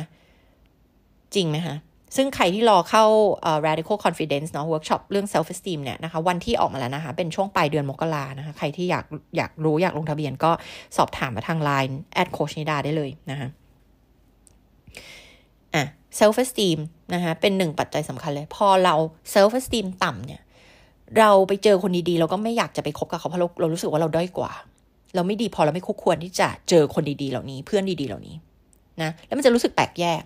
[1.36, 1.76] จริงไหมคะ
[2.16, 3.06] ซึ่งใครที่รอเข้า
[3.50, 9.06] uh, radical confidence เนาะ workshop เรื่อง self esteem เนี่ยนะคะ วันที่ออกมาแล้วนะคะ เป็นช่วงปลายเดือนมกรานะคะ ใครที่อยาก
[9.38, 10.52] อยากรู้อยากลงทะเบียนก็
[10.98, 13.48] สอบถามมาทาง Line แอดโคชนิดาได้เลยนะคะ
[15.76, 15.84] อะ
[16.20, 16.80] self esteem
[17.14, 18.96] นะคะเป็นหนึ่งปัจจัยสำคัญเลย พอเรา
[19.34, 20.42] self esteem ต่ำเนี่ย
[21.18, 24.52] เราไปเจอคนดีๆ เราก็ไม่อยากจะไปคบกับเขาเพราะเราเรารู้สึกว่าเราด้อยกว่า
[25.16, 28.36] เราไม่ดีพอเราไม่คู่ควรที่จะเจอคนดีๆ เหล่านี้เพื่อนดีๆ เหล่านี้
[29.02, 30.24] นะแล้วมันจะรู้สึกแปลกแยก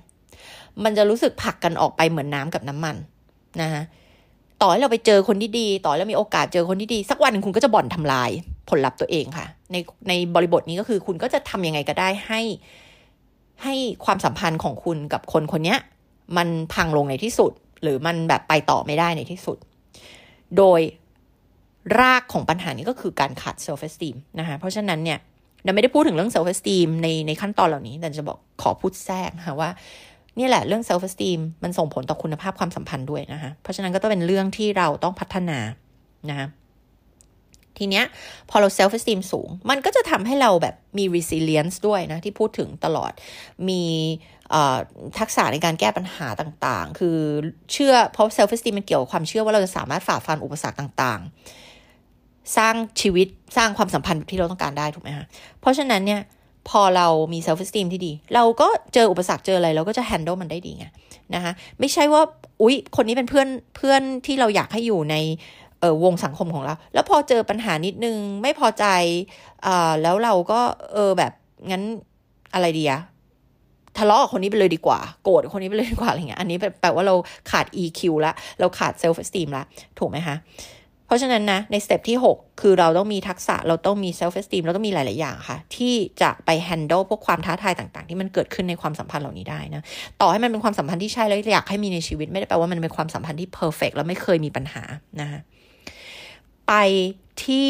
[0.84, 2.96] มันจะรู้สึกผลักกันออกไปเหมือนน้ากับน้ำมัน
[3.62, 3.84] นะคะ
[4.62, 8.30] ต่อให้เราไปเจอคนที่ดี ต่อให้เรามีโอกาสเจอคนที่ดี สักวันคุณก็จะบ่อนทำลาย
[8.70, 9.76] ผลลัพธ์ตัวเองค่ะ ใน
[10.10, 12.42] ในบริบทนี้ก็คือคุณก็จะทำยังไงก็ได้ให้
[13.64, 13.74] ให้
[14.06, 15.76] ความสัมพันธ์ของคุณกับคนคนนี้
[16.38, 17.52] มันพังลงในที่สุด
[17.84, 19.58] หรือมันแบบไปต่อไม่ได้ในที่สุด
[20.58, 20.82] โดย
[22.00, 25.20] รากของปัญหานี้ก็คือการขาด self esteem นะคะเพราะฉะนั้นเนี่ย
[25.64, 29.70] เราไม่ได้พูดถึงเรื่อง self esteem ในในขั้นตอนเหล่านี้ แต่จะบอกขอพูดแทรกค่ะว่า
[30.40, 35.60] นี่แหละเรื่อง self esteem มันส่งผลต่อคุณภาพความสัมพันธ์ด้วยนะคะ เพราะฉะนั้นก็ต้องเป็นเรื่องที่เราต้องพัฒนา
[36.30, 36.48] นะคะ
[37.78, 38.06] ทีเนี้ย
[38.50, 43.12] พอเรา self esteem สูง มันก็จะทำให้เราแบบมี resilience ด้วยนะ ที่พูดถึงตลอด
[43.70, 43.84] มี
[45.20, 47.18] ทักษะในการแก้ปัญหาต่างๆ คือ
[47.72, 55.26] เชื่อเพราะ self esteem มันเกี่ยวกับความเชื่อว่าเราจะสามารถฝ่าฟันอุปสรรคต่างๆ สร้างชีวิตสร้างความสัมพันธ์ที่เราต้องการได้ถูกไหมคะ
[55.60, 56.22] เพราะฉะนั้นเนี่ย
[56.70, 60.86] พอเรามี self esteem ที่ดี เราก็เจออุปสรรคเจออะไร เราก็จะ handle มันได้ดีไง
[61.36, 62.22] นะคะไม่ใช่ว่า
[62.62, 65.16] อุ๊ย คนนี้เป็นเพื่อนเพื่อนที่เราอยากให้อยู่ใน
[66.04, 68.86] วงสังคมของเรา แล้วพอเจอปัญหานิดนึงไม่พอใจ
[69.66, 70.60] อ่าแล้วเราก็
[70.94, 71.32] เออแบบ
[71.72, 71.84] งั้น
[72.54, 73.02] อะไรดีอะ
[73.98, 77.16] ทะเลาะกับคนนี้ไปเลยดีกว่า โกรธคนนี้ไปเลยดีกว่าอะไรเงี้ย อันนี้แปลว่าเรา
[77.52, 79.64] ขาด EQ ละ เราขาด self esteem ละ
[80.00, 80.36] ถูกไหมคะ
[81.12, 89.82] ราะฉะนั้นนะในสเต็ปที่ 6 คือเราต้องมีทักษะเราต้องมี self esteem เราต้องมีหลาย ๆ อย่างค่ะ ที่จะไป handle พวกความท้าทายต่าง ๆ ที่มันเกิดขึ้นในความสัมพันธ์เหล่านี้ได้นะ
[90.22, 94.84] ต่อให้มันเป็นความสัมพันธ์ที่ใช่แล้วอยากให้มีในชีวิตไม่ได้แปลว่ามันเป็นความสัมพันธ์ที่ perfect แล้วไม่เคยมีปัญหา
[95.22, 95.40] นะคะ
[96.68, 96.74] ไป
[97.44, 97.70] ที่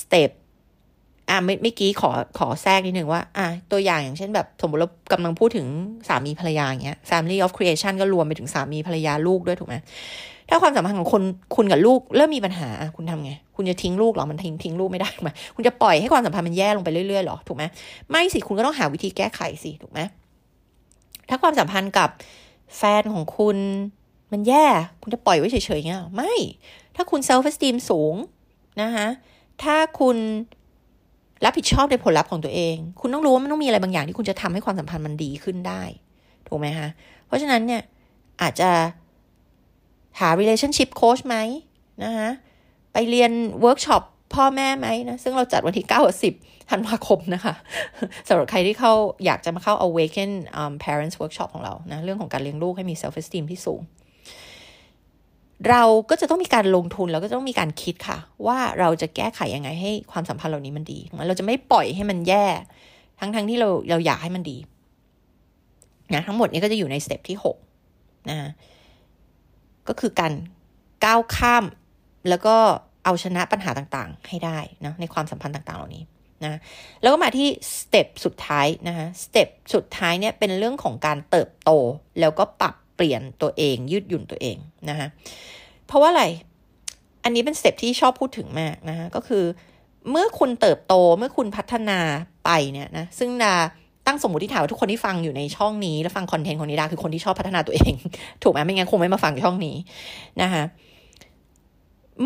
[0.00, 0.30] สเต็ป
[1.28, 5.66] อะเมื่อกี้ขอขอแทรกนิดหนึ่งว่าอะตัวอย่างอย่างเช่นแบบสมมติเรากำลังพูดถึง
[6.08, 9.76] สามีภรรยาอย่างเงี้ย family of creation ก็รวมไปถึงสามีภรรยาลูกด้วยถูกไหม
[10.50, 11.22] ถ้าความสัมพันธ์ของคน
[11.56, 17.64] คุณกับลูกเริ่มมีปัญหาคุณทำไง คุณจะทิ้งลูกหรอ มันทิ้งทิ้งลูกไม่ได้ถูกไหมคุณจะปล่อยให้ความสัมพันธ์มันแย่ลงไปเรื่อยๆหรอ ถูกไหม
[18.10, 20.00] ไม่สิ คุณก็ต้องหาวิธีแก้ไขสิถูกไหม
[21.28, 22.08] ถ้าความสัมพันธ์กับ
[22.76, 23.56] แฟนของคุณ
[24.32, 24.66] มันแย่
[25.02, 26.32] คุณจะปล่อยไว้เฉยๆเงี้ยไม่
[26.96, 28.14] ถ้าคุณ self esteem สูง
[28.82, 29.06] นะคะ
[29.62, 30.16] ถ้าคุณ
[31.44, 35.82] รับผิดชอบในผลลัพธ์ของตัวเอง คุณต้องรู้ว่ามันต้องมีอะไรบางอย่างที่คุณจะทำให้ความสัมพันธ์มันดีขึ้นได้
[36.48, 36.88] ถูกไหมคะ
[37.26, 37.82] เพราะฉะนั้นเนี่ย
[38.42, 38.70] อาจจะ
[40.18, 41.36] หา relationship coach ไหม
[42.04, 42.30] นะคะ
[42.92, 44.02] ไปเรียนเวิร์กช็อป
[44.34, 47.54] พ่อแม่ไหมนะ ซึ่งเราจัดวันที่9กับ10ธันวาคมนะคะ
[48.28, 48.92] สำหรับใครที่เข้า
[49.24, 53.80] อยากจะมาเข้า awaken um, parents workshop ของเรานะ เรื่องของการเลี้ยงลูกให้มี self esteem ที่สูง
[55.68, 62.46] เราก็จะต้องมีการลงทุนแล้วก็ต้องมีการคิดค่ะ ว่าเราจะแก้ไขยังไงให้ความสัมพันธ์เหล่านี้มันดี เราจะไม่ปล่อยให้มันแย่
[63.20, 64.58] ทั้งๆทที่เราเราอยากให้มันดี
[66.14, 67.36] นะทั้งหมดนี้ก็จะอยู่ในสเต็ปที่
[67.84, 68.36] 6นะ
[69.90, 70.32] ก็คือการ
[71.04, 71.64] ก้าวข้าม
[72.28, 72.56] แล้วก็
[73.04, 76.04] เอาชนะปัญหาต่างๆ ให้ได้นะในความสัมพันธ์ต่างๆ เหล่านี้
[76.44, 76.58] นะ
[77.02, 81.70] แล้วก็มาที่ step สุดท้ายนะคะ step สุดท้ายเนี่ยเป็นเรื่องของการเติบโต
[82.20, 84.56] แล้วก็ปรับเปลี่ยนตัวเอง ยืดหยุ่นตัวเอง
[84.88, 85.08] นะคะ
[85.86, 86.24] เพราะว่าอะไร
[87.24, 89.44] อันนี้เป็น step ที่ชอบพูดถึงมากนะคะก็คือ
[90.10, 92.00] เมื่อคุณเติบโตเมื่อคุณพัฒนา
[92.44, 93.54] ไปเนี่ยนะซึ่งดา
[94.10, 97.92] ตั้งสมมติฐานว่าทุกคนที่ฟังอยู่ในช่องนี้ แล้วฟังคอนเทนต์ของนิดาคือคนที่ชอบพัฒนาตัวเอง
[98.42, 99.76] ถูกไหมไม่งั้นคงไม่มาฟังช่องนี้
[100.42, 100.62] นะคะ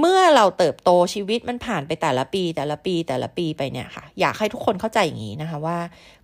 [0.01, 5.79] เมื่อเราเติบโตชีวิตมันผ่านไปแต่ละปี แต่ละปีแต่ละปีไปเนี่ยค่ะ อยากให้ทุกคนเข้าใจอย่างนี้นะคะว่า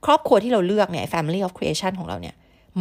[0.05, 2.35] ครอบครัวที่เราเลือกเนี่ย family of creation ของเราเนี่ย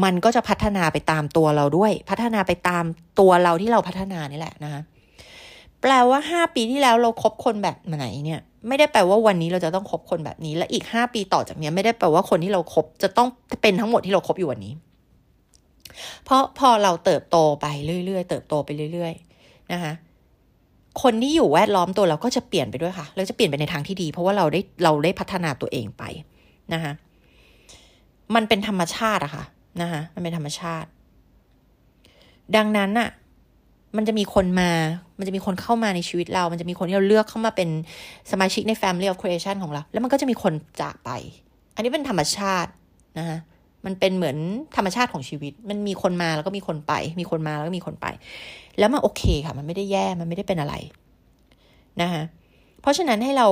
[0.04, 2.86] มันก็จะพัฒนาไปตามตัวเราด้วย พัฒนาไปตาม
[3.20, 4.82] ตัวเราที่เราพัฒนานี่แหละนะคะ
[5.82, 13.28] แปลว่าห้าปีที่แล้วเราครบคนแบบไหนเนี่ย ไม่ได้แปลว่าวันนี้เราจะต้องคบคนแบบนี้ และอีกห้าปีต่อจากนี้ไม่ได้แปลว่าคนที่เราครบจะต้อง
[13.62, 14.74] เป็นทั้งหมดที่เราครบอยู่วันนี้
[16.26, 17.66] เพราะพอเราเติบโตไป
[18.06, 19.14] เรื่อยๆเติบโตไปเรื่อย
[19.44, 19.94] ๆ นะคะ
[21.02, 26.04] คนที่อยู่แวดล้อมตัวเราก็จะเปลี่ยนไปด้วยค่ะ เราจะเปลี่ยนไปในทางที่ดี เพราะว่าเราได้เราได้พัฒนาตัวเองไป
[26.74, 26.94] นะคะ
[28.36, 29.46] มันเป็นธรรมชาติอะค่ะ
[29.82, 30.90] นะคะมันเป็นธรรมชาติ
[32.56, 33.10] ดังนั้นอะ
[33.98, 34.72] มันจะมีคนมา
[35.18, 37.70] มันจะมีคนเข้ามาในชีวิตเรา มันจะมีคนที่เราเลือกเข้ามาเป็น
[38.32, 41.10] สมาชิกใน Family of Creation ของเรา แล้วมันก็จะมีคนจากไป
[41.76, 42.72] อันนี้เป็นธรรมชาติ
[43.20, 43.38] นะคะ
[43.86, 44.38] มันเป็นเหมือน
[44.78, 48.08] ธรรมชาติของชีวิต มันมีคนมาแล้วก็มีคนไป มีคนมาแล้วก็มีคนไป
[48.80, 50.76] แล้วมันโอเคค่ะ มันไม่ได้แย่ มันไม่ได้เป็นอะไร
[52.02, 52.22] นะคะ
[52.82, 53.48] เพราะฉะนั้นให้เรา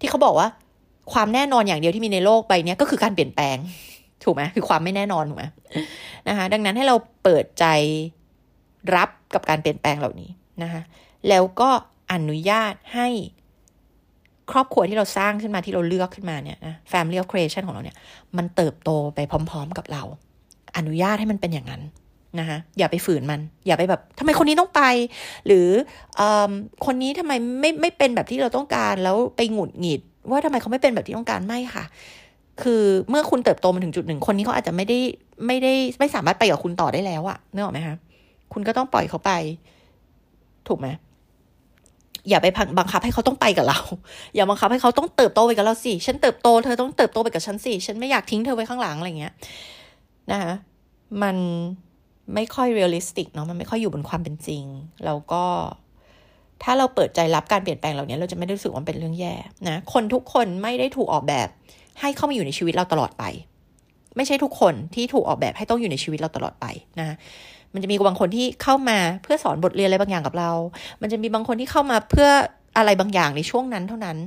[0.00, 0.48] ที่เขาบอกว่า
[1.12, 3.56] ความแน่นอนอย่างเดียวที่มีในโลกใบนี้ก็คือการเปลี่ยนแปลง
[4.24, 5.44] ถูกไหมคือความไม่แน่นอนถูกไหม
[6.28, 7.64] นะคะ ดังนั้นให้เราเปิดใจ
[8.96, 10.30] รับ กับการเปลี่ยนแปลงเหล่านี้
[10.62, 10.82] นะคะ
[11.28, 11.70] แล้วก็
[12.12, 13.08] อนุญาตให้
[14.50, 17.96] ครอบครัวที่เราสร้างขึ้นมาที่เราเลือกขึ้นมาเนี่ยนะ family of creation ของเราเนี่ย
[18.36, 20.02] มันเติบโตไปพร้อม ๆ กับเรา
[20.76, 21.82] อนุญาตให้มันเป็นอย่างนั้น
[22.40, 24.82] นะคะอย่าไปฝืนมัน อย่าไปแบบทำไมคนนี้ต้องไป
[25.46, 25.68] หรือ
[26.20, 26.22] อ
[26.86, 31.84] คนนี้ทำไมไม่ไม่เป็นแบบที่เราต้องการแล้วไปหงุดหงิด ว่าทำไมเขาไม่เป็นแบบที่ต้องการไม่ค่ะ
[32.62, 34.98] คือเมื่อคุณเติบโตมาถึงจุดหนึ่งคนนี้เขาอาจจะไม่ได้
[35.46, 37.96] ไม่ได้ไม่สามารถไปกับคุณต่อได้แล้วอะนึกออกไหมคะ
[38.52, 39.32] คุณก็ต้องปล่อยเขาไป
[40.68, 40.88] ถูกไหม
[42.28, 42.46] อย่าไป
[42.78, 43.80] บังคับให้เขาต้องไปกับเรา
[44.34, 49.34] อย่าบังคับให้เขาต้องเติบโตไปกับเราสิฉันเติบโตเธอต้องเติบโตไปกับฉันสิฉันไม่อยากทิ้งเธอไว้ข้างหลังอะไรเงี้ย
[50.30, 50.52] นะคะ
[51.22, 51.36] มัน
[52.34, 54.64] ไม่ค่อย realistic เนาะมันไม่ค่อยอยู่บนความเป็นจริง
[55.04, 55.44] แล้วก็
[56.62, 59.34] ถ้าเราเปิดใจรับการเปลี่ยนแปลงเหล่านี้เราจะไม่ได้รู้สึกว่าเป็นเรื่องแย่
[59.68, 61.48] นะคนทุกคนไม่ได้ถูกออกแบบ
[62.00, 63.24] ให้เข้ามาอยู่ในชีวิตเราตลอดไป
[64.16, 66.66] ไม่ใช่ทุกคนที่ถูกออกแบบให้ต้องอยู่ในชีวิตเราตลอดไป
[67.00, 67.16] นะ
[67.74, 70.50] มันจะมีบางคนที่เข้ามาเพื่อสอนบทเรียนอะไรบางอย่างกับเรา
[71.00, 72.28] มันจะมีบางคนที่เข้ามาเพื่อ
[72.76, 74.18] อะไรบางอย่างในช่วงนั้นเท่านั้น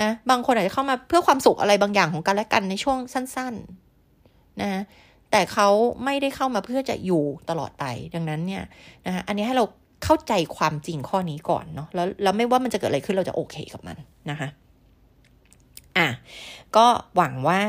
[0.00, 3.54] นะ บางคนอาจจะเข้ามาเพื่อความสุขอะไรบางอย่างของกันและกันในช่วงสั้น
[4.08, 4.82] ๆ นะ
[5.30, 5.68] แต่เขา
[6.04, 8.64] ไม่ได้เข้ามาเพื่อจะอยู่ตลอดไป ดังนั้นเนี่ย
[9.06, 9.64] นะคะอันนี้ให้เรา
[10.04, 13.96] เข้าใจความจริงข้อนี้ก่อนเนาะแล้วแล้วไม่ว่ามันจะเกิดอะไรขึ้นเราจะโอเคกับมัน
[14.30, 14.48] นะคะ
[15.98, 16.08] อะ
[16.76, 17.60] ก็หวังว่า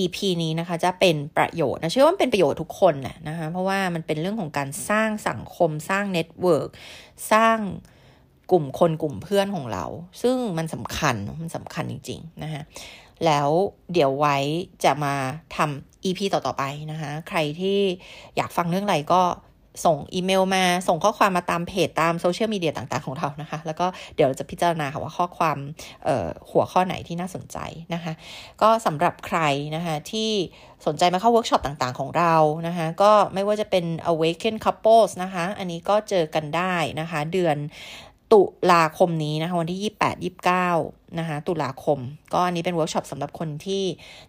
[0.00, 6.68] EP นี้นะคะจะเป็นประโยชน์นะเชื่อว่าเป็นประโยชน์ทุกคนแหละนะคะเพราะว่ามันเป็นเรื่องของการสร้างสังคมสร้าง network
[7.32, 7.58] สร้าง
[8.50, 9.84] กลุ่มคนกลุ่มเพื่อนของเรา
[10.22, 12.62] ซึ่งมันสำคัญมันสำคัญจริง ๆ นะคะ
[13.26, 13.48] แล้ว
[13.92, 14.36] เดี๋ยวไว้
[14.84, 15.14] จะมา
[15.56, 17.78] ทำ EP ต่อ ๆ ไปนะคะ ใครที่
[18.36, 19.22] อยากฟังเรื่องอะไรก็
[19.84, 23.86] ส่งอีเมลมา ส่งข้อความมาตามเพจตามโซเชียลมีเดียต่างๆของเรานะคะ แล้วก็
[24.16, 25.58] เดี๋ยวเราจะพิจารณาค่ะว่าข้อความ
[26.50, 27.58] หัวข้อไหนที่น่าสนใจ
[27.94, 28.12] นะคะ
[28.62, 29.38] ก็สำหรับใคร
[29.76, 30.30] นะคะที่
[30.86, 32.34] สนใจมาเข้าเวิร์กช็อปต่างๆของเรา
[32.66, 37.56] นะคะ ก็ไม่ว่าจะเป็น awaken couples นะคะ อันนี้ก็เจอกันได้นะคะ เดือน
[38.32, 40.34] ตุลาคมนี้นะคะวันที่ 28
[40.66, 41.98] 29 นะคะตุลาคม
[42.32, 43.82] ก็อันนี้เป็นเวิร์กช็อปสำหรับคนที่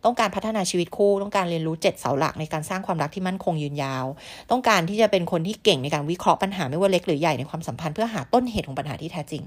[0.05, 4.05] ต้องการพัฒนาชีวิตคู่ ต้องการเรียนรู้ 7 เสาหลักในการสร้างความรักที่มั่นคงยืนยาว
[4.51, 9.43] ต้องการที่จะเป็นคนที่เก่งในการวิเคราะห์ปัญหาไม่ว่าเล็กหรือใหญ่ในความสัมพันธ์เพื่อหาต้นเหตุของปัญหาที่แท้จริง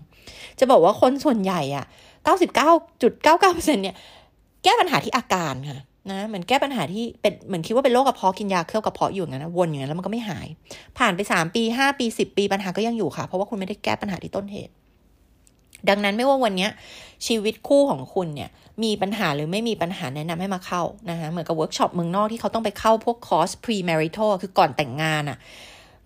[0.58, 1.84] จะบอกว่าคนส่วนใหญ่อะ
[2.28, 3.96] 99.99%เนี่ย
[4.64, 10.46] แก้ปัญหาที่อาการค่ะ นะเหมือนแก้ปัญหาที่เป็นเหมือนคิดว่าเป็นโรคกระเพาะกินยาเคลือบกระเพาะอยู่อย่างนั้นวนอย่างนั้นแล้วมันก็ไม่หาย
[10.98, 14.72] ผ่านไปสามปีห้าปีสิบปีปัญหาก็ยังอยู่ค่ะ เพราะว่าคุณไม่ได้แก้ปัญหาที่ต้นเหตุ
[15.88, 16.68] ดังนั้นไม่ว่าวันนี้
[17.26, 18.48] ชีวิตคู่ของคุณเนี่ย
[18.82, 25.38] มีปัญหาหรือไม่มีปัญหาแนะนำให้มาเข้านะคะเหมือนกับเวิร์กช็อปเมืองนอกที่เขาต้องไปเข้าพวกคอร์ส pre marital คือก่อนแต่งงานอะ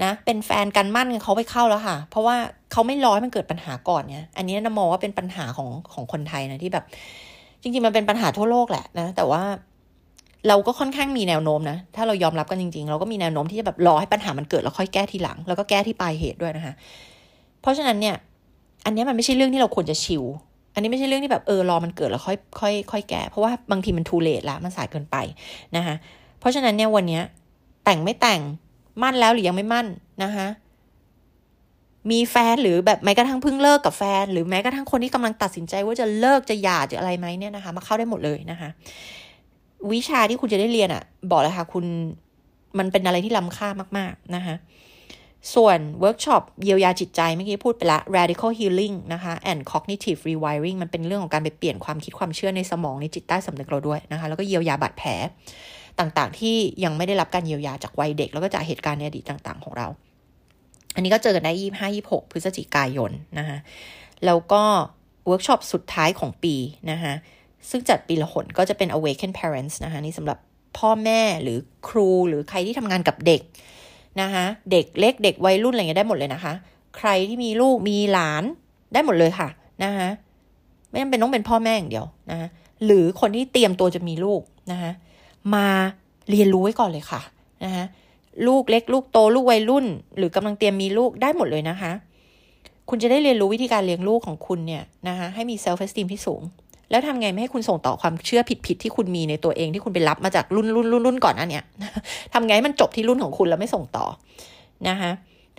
[0.04, 2.36] นะเป็นแฟนกันมั่นเขาไปเข้าแล้วค่ะ เพราะว่า
[2.72, 6.84] เขาไม่รอให้มันเกิดปัญหาก่อนเนี่ยอันนี้นะมองว่าเป็นปัญหาของของคนไทยนะที่แบบ
[7.62, 9.42] จริงๆมันเป็นปัญหาทั่วโลกแหละนะแต่ว่า
[10.48, 16.74] เราก็ค่อนข้างมีแนวโน้มนะ ถ้าเรายอมรับกันจริงๆ เราก็มีแนวโน้มที่จะแบบรอให้ปัญหามันเกิดแล้วค่อยแก้ทีหลัง แล้วก็แก้ที่ปลายเหตุด้วยนะคะ
[17.60, 18.16] เพราะฉะนั้นเนี่ย
[18.84, 20.24] อันนี้มันไม่ใช่เรื่องที่เราควรจะชิว
[20.74, 25.16] อันนี้ไม่ใช่เรื่องที่แบบเออรอมันเกิดแล้วค่อยค่อยค่อยแก้ เพราะว่าบางทีมันทูเลตละมันสายเกินไป
[25.76, 25.94] นะคะ
[26.40, 27.20] เพราะฉะนั้นเนี่ยวันนี้
[27.84, 28.40] แต่งไม่แต่ง
[29.02, 29.86] มั่นแล้วหรือยังไม่มั่น
[30.22, 30.46] นะคะ
[32.10, 38.68] มีแฟนหรือแบบแม้กระทั่งเพิ่งเลิกกับแฟน หรือแม้กระทั่งคนที่กำลังตัดสินใจว่าจะเลิกจะหย่าจะอะไรไหมเนี่ยนะคะ มาเข้าได้หมดเลยนะคะ
[39.92, 41.84] วิชาที่คุณจะได้เรียนอะ่ะ บอกเลยค่ะคุณ
[42.78, 43.68] มันเป็นอะไรที่ล้ำค่า
[43.98, 44.56] มาก ๆ นะคะ
[45.54, 55.10] ส่วนเวิร์กช็อปเยียวยาจิตใจเมื่อกี้พูดไปละ radical healing นะคะ and cognitive rewiring มันเป็นเรื่องของการไปเปลี่ยนความคิดความเชื่อในสมองในจิตใต้สำนึกเราด้วยนะคะ แล้วก็เยียวยาบาดแผล
[55.98, 59.86] ต่างๆ ที่ยังไม่ได้รับการเยียวยาจากวัยเด็ก แล้วก็จากเหตุการณ์ในอดีตต่าง ๆ ของเรา
[60.94, 63.58] อันนี้ก็เจอกันได้ยี่ห้ายี่หกพฤศจิกายนนะคะ
[64.26, 64.62] แล้วก็
[65.26, 66.54] เวิร์กช็อปสุดท้ายของปี
[66.90, 67.14] นะคะ
[67.70, 70.38] ซึ่งจัดปีละหนก็จะเป็น awaken parents นะคะนี่สำหรับ
[70.78, 73.40] พ่อแม่หรือครูหรือใครที่ทำงานกับเด็ก
[74.20, 76.52] นะคะเด็กเล็กเด็กวัยรุ่นอะไรเงี้ยได้หมดเลยนะคะ
[76.96, 78.44] ใครที่มีลูกมีหลาน
[78.92, 79.48] ได้หมดเลยค่ะ
[79.84, 80.08] นะคะ
[80.90, 82.48] ไม่จำเป็นต้องเป็นพ่อแม่อย่างเดียวนะคะ
[82.84, 84.40] หรือคนที่เตรียมตัวจะมีลูก
[84.72, 84.90] นะคะ
[85.54, 85.66] มา
[86.30, 87.20] เรียนรู้ไว้ก่อนเลยค่ะ
[87.64, 87.84] นะคะ
[88.46, 91.92] ลูกเล็ก ลูกโตลูกวัยรุ่น หรือกำลังเตรียมมีลูกได้หมดเลยนะคะ
[92.88, 96.42] คุณจะได้เรียนรู้วิธีการเลี้ยงลูกของคุณเนี่ยนะคะให้มี self esteem ที่สูง
[96.90, 101.64] แล้วทำไงไม่ให้คุณส่งต่อความเชื่อผิดๆที่คุณมีในตัวเองที่คุณไปรับมาจากรุ่นรุ่นรุ่นรุ่นก่อนนั้นเนี่ย
[102.34, 104.06] ทำไงมันจบที่รุ่นของคุณแล้วไม่ส่งต่อ
[104.88, 105.10] นะคะ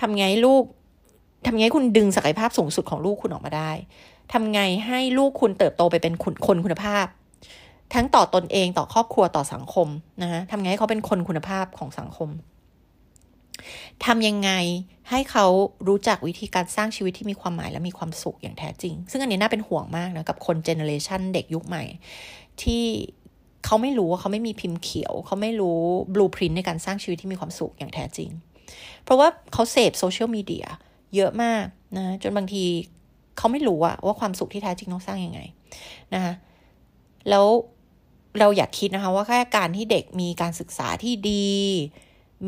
[0.02, 0.64] ทำไงลูก
[1.46, 3.72] ทำไงคุณดึงศักยภาพสูงสุดของลูกคุณออกมาได้
[4.34, 7.06] ทำไงให้ลูกคุณเติบโตไปเป็นคนคุณภาพ
[7.94, 9.88] ทั้งต่อตนเองต่อครอบครัวต่อสังคม
[10.22, 12.30] นะคะทำไงให้เขาเป็นคนคุณภาพของสังคม
[14.06, 14.51] ทำยังไง
[15.10, 15.45] ให้เขา
[15.88, 21.84] รู้จักวิธีการสร้างชีวิตที่มีความหมายและมีความสุขอย่างแท้จริง ซึ่งอันนี้น่าเป็นห่วงมากนะกับคนเจเนอเรชันเด็กยุคใหม่
[22.63, 22.84] ที่
[23.65, 25.80] เขาไม่รู้ว่าเขาไม่มีพิมพ์เขียว เขาไม่รู้
[26.13, 28.30] บลูพรินต์ในการสร้างชีวิตที่มีความสุขอย่างแท้จริง
[29.04, 30.65] เพราะว่าเขาเสพโซเชียลมีเดีย
[31.15, 31.65] เยอะมาก
[31.97, 32.63] นะจนบางที
[33.38, 35.39] เขาไม่รู้ว่าความสุขที่แท้จริงต้องสร้างยังไง
[36.13, 36.34] นะคะ
[37.30, 37.45] แล้ว
[38.39, 41.49] เราอยากคิดนะคะว่าแค่การที่เด็กมีการศึกษาที่ดี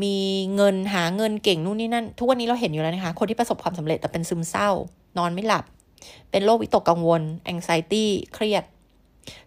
[0.02, 0.16] มี
[0.56, 4.68] เงินหาเงินเก่งนู่นนี่นั่น ทุกวันนี้เราเห็นอยู่แล้วนะคะ คนที่ประสบความสำเร็จแต่เป็นซึมเศร้า
[5.18, 5.64] นอนไม่หลับ
[6.30, 7.22] เป็นโรควิตกกังวล
[7.52, 8.64] anxiety เครียด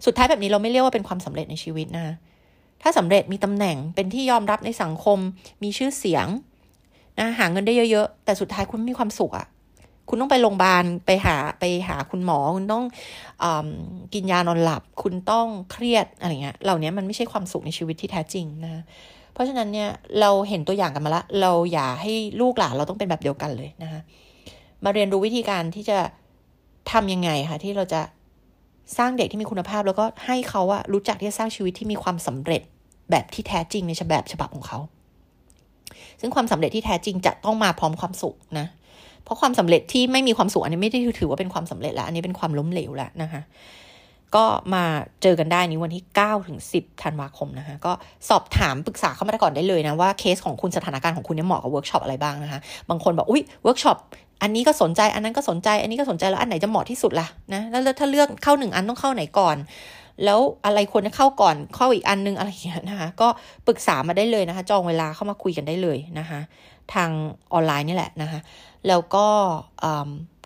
[0.06, 2.16] สุดท้ายแบบนี้เราไม่เรียกว่าเป็นความสำเร็จในชีวิตนะ
[2.82, 5.18] ถ้าสำเร็จมีตำแหน่งเป็นที่ยอมรับในสังคม
[5.64, 6.28] มีชื่อเสียง
[7.20, 9.48] นะหาเงินได้เยอะๆ แต่สุดท้ายคุณไม่มีความสุขอะ่ะ
[10.10, 12.84] คุณต้องไปโรงพยาบาลไปหาไปหาคุณหมอ คุณต้อง
[13.44, 13.46] อ
[14.14, 18.84] กินยานอนหลับ คุณต้องเครียดอะไรเงี้ยเหล่านี้มันไม่ใช่ความสุขในชีวิตที่แท้จริงนะ
[19.34, 22.12] เพราะฉะนั้นเนี่ยเราเห็นตัวอย่างกันมาละเราอย่าให้
[22.42, 24.02] ลูกหลานเราต้องเป็นแบบเดียวกันเลยนะคะ
[24.84, 25.98] มาเรียนรู้วิธีการที่จะ
[26.92, 28.02] ทำยังไงคะที่เราจะ
[28.98, 32.62] สร้างเด็กที่มีคุณภาพ แล้วก็ให้เขาอะรู้จักที่จะสร้างชีวิตที่มีความสำเร็จ
[33.12, 34.80] แบบที่แท้จริงในฉบับฉบับของเขา
[36.22, 38.68] ซึ่งความสำเร็จที่แท้จริงจะต้องมาพร้อมความสุขนะ
[39.24, 43.42] เพราะความสำเร็จที่ไม่มีความสุขอันนี้ไม่ได้ถือว่าเป็นความสำเร็จแล้วอันนี้เป็นความล้มเหลวแล้วนะคะ
[44.36, 44.84] ก็มา
[45.22, 47.92] เจอกันได้นี้วันที่9ถึง10ธันวาคมนะคะก็
[48.30, 52.60] สอบถามปรึกษาเข้ามาก่อนได้เลยนะว่าเคสของคุณสถานการณ์ของคุณเนี่ยเหมาะกับเวิร์กช็อปอะไรบ้างนะคะ
[52.90, 53.98] บางคนบอกอุ้ยเวิร์กช็อป
[54.42, 59.58] อันนี้ก็สนใจอันนั้นก็สนใจ อันนี้ก็สนใจแล้วอันไหนจะเหมาะที่สุดล่ะนะแล้วถ้าเลือกเข้าหนึ่งอันต้องเข้าไหนก่อน
[60.26, 63.28] แล้วอะไรควรจะเข้าก่อนเข้าอีกอันนึงอะไรอย่างเงี้ยนะคะก็
[63.68, 66.40] ปรึกษามาได้เลยนะคะ จองเวลาเข้ามาคุยกันได้เลยนะคะ
[66.94, 67.10] ทาง
[67.54, 68.40] ออนไลน์นี่แหละนะคะ
[68.88, 69.28] แล้วก็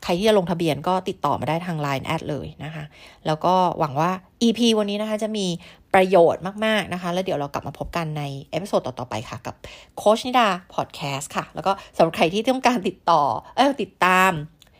[0.05, 2.83] ใครที่จะลงทะเบียนก็ติดต่อมาได้ทาง Line แอดเลยนะคะ
[3.25, 5.45] แล้วก็หวังว่า EP วันนี้นะคะจะมี
[5.93, 9.55] ประโยชน์มาก ๆ นะคะ แล้วเดี๋ยวเรากลับมาพบกันใน episode ต่อ ๆ ไปค่ะ กับ
[9.97, 13.21] โคชนิดาพอดแคสต์ค่ะ แล้วก็สำหรับใครที่ต้องการติดต่อ
[13.57, 14.31] เออติดตาม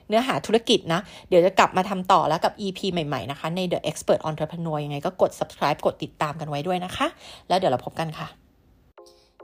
[0.09, 7.07] เนื้อหาธุรกิจนะ เดี๋ยวจะกลับมาทำต่อแล้วกับ EP ใหม่ ๆ นะคะ ใน The Expert Entrepreneur ยังไงก็กด subscribe กดติดตามกันไว้ด้วยนะคะ
[7.47, 8.45] แล้วเดี๋ยวเราพบกันค่ะ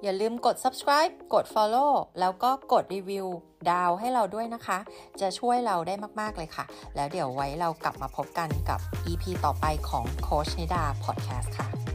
[0.03, 3.27] อย่าลืมกด subscribe กด follow แล้วก็กดรีวิว
[3.69, 4.77] ดาวให้เราด้วยนะคะ
[5.21, 11.90] จะช่วยเราได้มากๆเลยค่ะ แล้วเดี๋ยวไว้เรากลับมาพบกันกับ EP ต่อไปของโคชนิดาพอดแคสต์ค่ะ